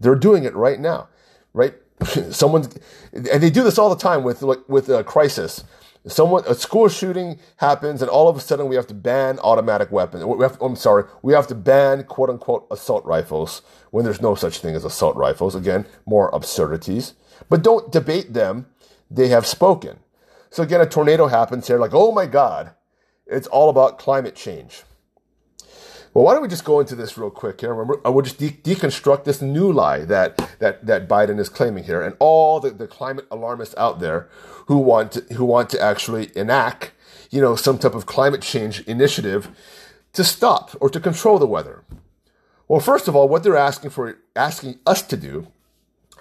[0.01, 1.07] They're doing it right now,
[1.53, 1.75] right?
[2.31, 2.77] Someone's,
[3.13, 5.63] and they do this all the time with like with a crisis
[6.07, 9.91] someone a school shooting happens and all of a sudden we have to ban automatic
[9.91, 10.23] weapons.
[10.23, 14.35] We have, i'm sorry we have to ban quote unquote assault rifles when there's no
[14.35, 15.55] such thing as assault rifles.
[15.55, 17.13] Again more absurdities.
[17.49, 18.67] But don't debate them.
[19.09, 19.99] They have spoken.
[20.49, 22.71] So again a tornado happens here like oh my god
[23.27, 24.83] it's all about climate change
[26.15, 27.73] well, why don't we just go into this real quick here?
[27.73, 31.83] Remember, I will just de- deconstruct this new lie that, that, that Biden is claiming
[31.83, 34.29] here and all the, the climate alarmists out there
[34.67, 36.93] who want to, who want to actually enact,
[37.31, 39.49] you know, some type of climate change initiative
[40.13, 41.83] to stop or to control the weather.
[42.69, 45.47] Well, first of all, what they're asking for, asking us to do,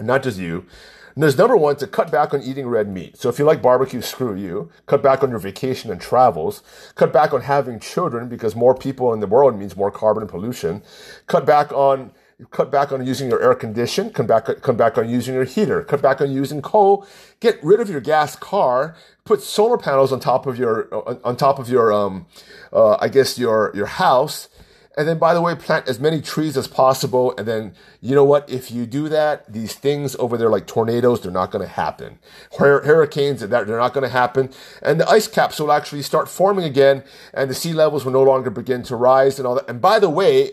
[0.00, 0.66] not just you,
[1.14, 3.16] and there's number one to cut back on eating red meat.
[3.16, 4.70] So if you like barbecue, screw you.
[4.86, 6.62] Cut back on your vacation and travels.
[6.96, 10.82] Cut back on having children because more people in the world means more carbon pollution.
[11.26, 12.12] Cut back on
[12.50, 15.84] cut back on using your air condition, come back, come back on using your heater,
[15.84, 17.06] cut back on using coal,
[17.38, 20.92] get rid of your gas car, put solar panels on top of your,
[21.24, 22.26] on top of your, um,
[22.72, 24.48] uh, I guess your, your house,
[24.96, 27.34] and then, by the way, plant as many trees as possible.
[27.36, 28.48] And then, you know what?
[28.48, 32.20] If you do that, these things over there, like tornadoes, they're not going to happen.
[32.58, 34.50] Hurricanes, they're not going to happen.
[34.82, 38.22] And the ice caps will actually start forming again, and the sea levels will no
[38.22, 39.68] longer begin to rise and all that.
[39.68, 40.52] And by the way,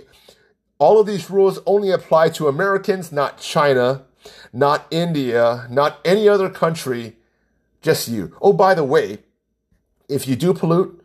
[0.79, 4.05] all of these rules only apply to Americans, not China,
[4.51, 7.17] not India, not any other country,
[7.81, 8.35] just you.
[8.41, 9.19] Oh, by the way,
[10.09, 11.00] if you do pollute,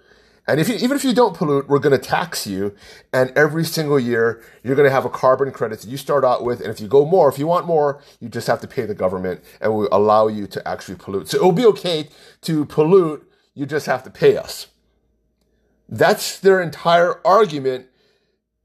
[0.48, 2.74] and if you, even if you don't pollute, we're going to tax you.
[3.12, 6.44] And every single year, you're going to have a carbon credit that you start out
[6.44, 6.60] with.
[6.60, 8.94] And if you go more, if you want more, you just have to pay the
[8.94, 11.28] government and we allow you to actually pollute.
[11.28, 12.08] So it'll be okay
[12.42, 13.28] to pollute.
[13.54, 14.68] You just have to pay us.
[15.88, 17.86] That's their entire argument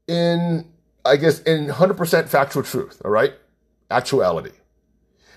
[0.06, 0.66] in,
[1.04, 3.34] I guess, in 100% factual truth, all right?
[3.90, 4.52] Actuality.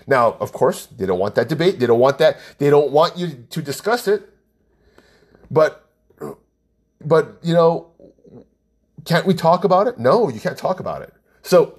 [0.06, 1.80] Now, of course, they don't want that debate.
[1.80, 2.38] They don't want that.
[2.58, 4.28] They don't want you to discuss it.
[5.50, 5.85] But,
[7.04, 7.88] but, you know,
[9.04, 9.98] can't we talk about it?
[9.98, 11.12] No, you can't talk about it.
[11.42, 11.78] So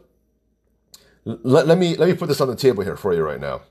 [1.26, 3.62] let, let me, let me put this on the table here for you right now.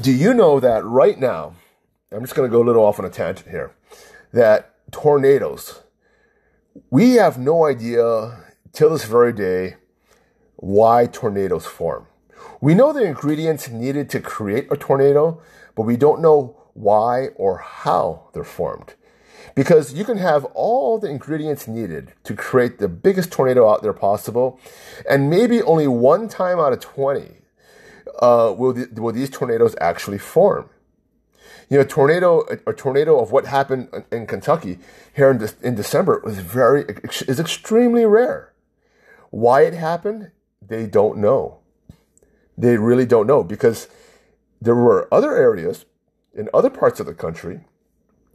[0.00, 1.54] Do you know that right now,
[2.10, 3.72] I'm just going to go a little off on a tangent here,
[4.32, 5.80] that tornadoes,
[6.90, 9.76] we have no idea till this very day
[10.56, 12.06] why tornadoes form.
[12.60, 15.40] We know the ingredients needed to create a tornado,
[15.76, 18.94] but we don't know why or how they're formed.
[19.58, 23.92] Because you can have all the ingredients needed to create the biggest tornado out there
[23.92, 24.60] possible,
[25.10, 27.38] and maybe only one time out of 20
[28.20, 30.70] uh, will, the, will these tornadoes actually form.
[31.68, 34.78] You know, tornado, a, tornado of what happened in Kentucky
[35.12, 36.84] here in, de- in December was very,
[37.26, 38.52] is extremely rare.
[39.30, 40.30] Why it happened,
[40.62, 41.58] they don't know.
[42.56, 43.88] They really don't know because
[44.62, 45.84] there were other areas
[46.32, 47.62] in other parts of the country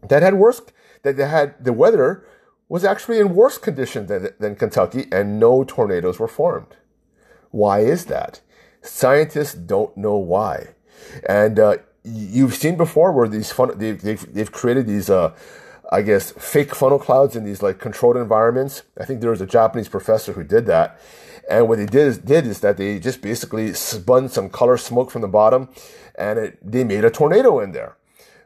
[0.10, 0.62] that had worse,
[1.04, 2.26] that they had the weather
[2.68, 6.76] was actually in worse condition than, than Kentucky and no tornadoes were formed.
[7.51, 8.41] Why is that?
[8.82, 10.70] Scientists don't know why.
[11.28, 15.34] And, uh, you've seen before where these fun, they've, they've, they've created these, uh,
[15.91, 18.84] I guess, fake funnel clouds in these like controlled environments.
[18.99, 20.99] I think there was a Japanese professor who did that.
[21.49, 25.12] And what they did is, did is that they just basically spun some color smoke
[25.12, 25.70] from the bottom
[26.16, 27.97] and it, they made a tornado in there.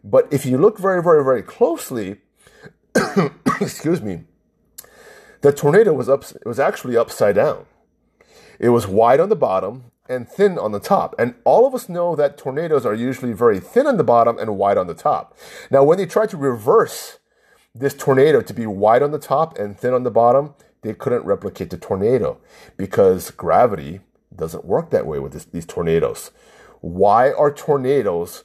[0.04, 2.18] But if you look very, very, very closely,
[3.62, 4.24] excuse me,
[5.42, 7.66] the tornado was up, it was actually upside down.
[8.60, 11.14] It was wide on the bottom and thin on the top.
[11.20, 14.58] And all of us know that tornadoes are usually very thin on the bottom and
[14.58, 15.38] wide on the top.
[15.70, 17.20] Now, when they tried to reverse
[17.76, 21.26] this tornado to be wide on the top and thin on the bottom, they couldn't
[21.26, 22.40] replicate the tornado
[22.78, 24.00] because gravity
[24.36, 26.32] doesn't work that way with this, these tornadoes.
[26.82, 28.44] Why are tornadoes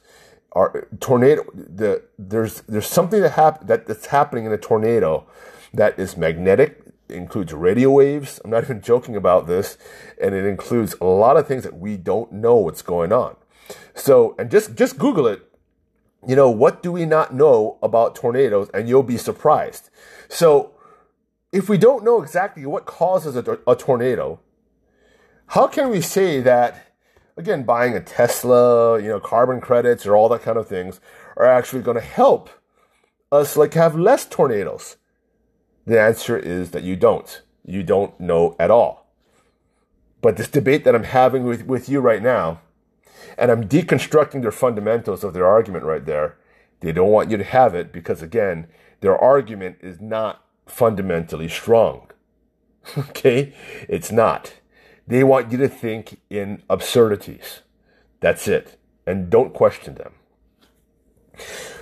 [0.99, 5.25] tornado the there's there's something that hap- that, that's happening in a tornado
[5.73, 6.79] that is magnetic
[7.09, 8.39] includes radio waves.
[8.43, 9.77] I'm not even joking about this,
[10.21, 13.35] and it includes a lot of things that we don't know what's going on.
[13.95, 15.49] So, and just just Google it
[16.27, 18.69] you know, what do we not know about tornadoes?
[18.73, 19.89] And you'll be surprised.
[20.29, 20.71] So,
[21.51, 24.39] if we don't know exactly what causes a, a tornado,
[25.47, 26.92] how can we say that,
[27.37, 30.99] again, buying a Tesla, you know, carbon credits or all that kind of things
[31.35, 32.49] are actually going to help
[33.31, 34.97] us like have less tornadoes?
[35.85, 37.41] The answer is that you don't.
[37.65, 39.07] You don't know at all.
[40.21, 42.61] But this debate that I'm having with, with you right now,
[43.37, 46.37] and I'm deconstructing their fundamentals of their argument right there.
[46.79, 48.67] They don't want you to have it because, again,
[49.01, 52.09] their argument is not fundamentally strong.
[52.97, 53.53] okay?
[53.89, 54.53] It's not.
[55.07, 57.61] They want you to think in absurdities.
[58.19, 58.79] That's it.
[59.05, 60.13] And don't question them.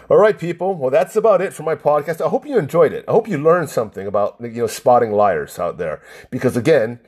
[0.09, 0.75] All right, people.
[0.75, 2.19] Well, that's about it for my podcast.
[2.19, 3.05] I hope you enjoyed it.
[3.07, 6.99] I hope you learned something about you know spotting liars out there because again,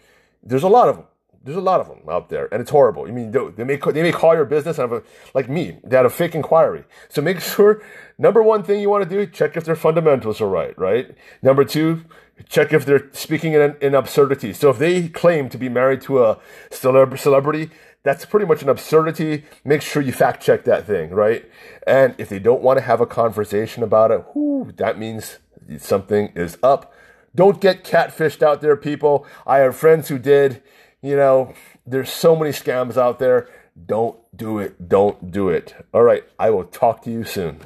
[0.42, 1.06] there's a lot of them.
[1.44, 3.06] There's a lot of them out there, and it's horrible.
[3.06, 5.98] I mean, they, may they may call your business and have a, like me, they
[5.98, 6.86] had a fake inquiry.
[7.10, 7.84] So make sure
[8.18, 11.14] number one thing you want to do, check if their fundamentals are right, right?
[11.42, 12.06] Number two,
[12.48, 14.54] check if they're speaking in, in absurdity.
[14.54, 16.40] So if they claim to be married to a
[16.72, 17.70] celeb- celebrity,
[18.04, 19.46] that's pretty much an absurdity.
[19.64, 21.50] Make sure you fact check that thing, right?
[21.88, 25.40] And if they don't want to have a conversation about it, whoo, that means
[25.78, 26.94] something is up.
[27.36, 29.26] Don't get catfished out there, people.
[29.48, 30.62] I have friends who did
[31.04, 31.54] you know,
[31.86, 33.50] there's so many scams out there.
[33.86, 34.88] Don't do it.
[34.88, 35.76] Don't do it.
[35.94, 36.24] All right.
[36.40, 37.60] I will talk to you soon.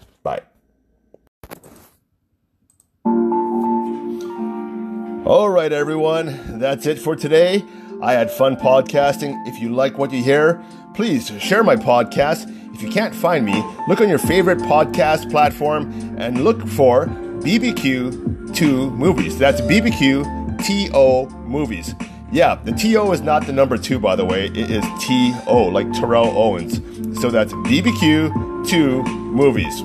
[5.27, 6.57] All right, everyone.
[6.57, 7.61] That's it for today.
[8.01, 9.35] I had fun podcasting.
[9.45, 10.63] If you like what you hear,
[10.93, 12.49] please share my podcast.
[12.73, 18.55] If you can't find me, look on your favorite podcast platform and look for BBQ
[18.55, 19.37] To Movies.
[19.37, 21.93] That's BBQ Movies.
[22.31, 24.45] Yeah, the TO is not the number two, by the way.
[24.45, 26.75] It is TO, like Terrell Owens.
[27.19, 29.83] So that's BBQ To movies.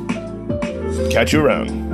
[1.13, 1.92] Catch you around.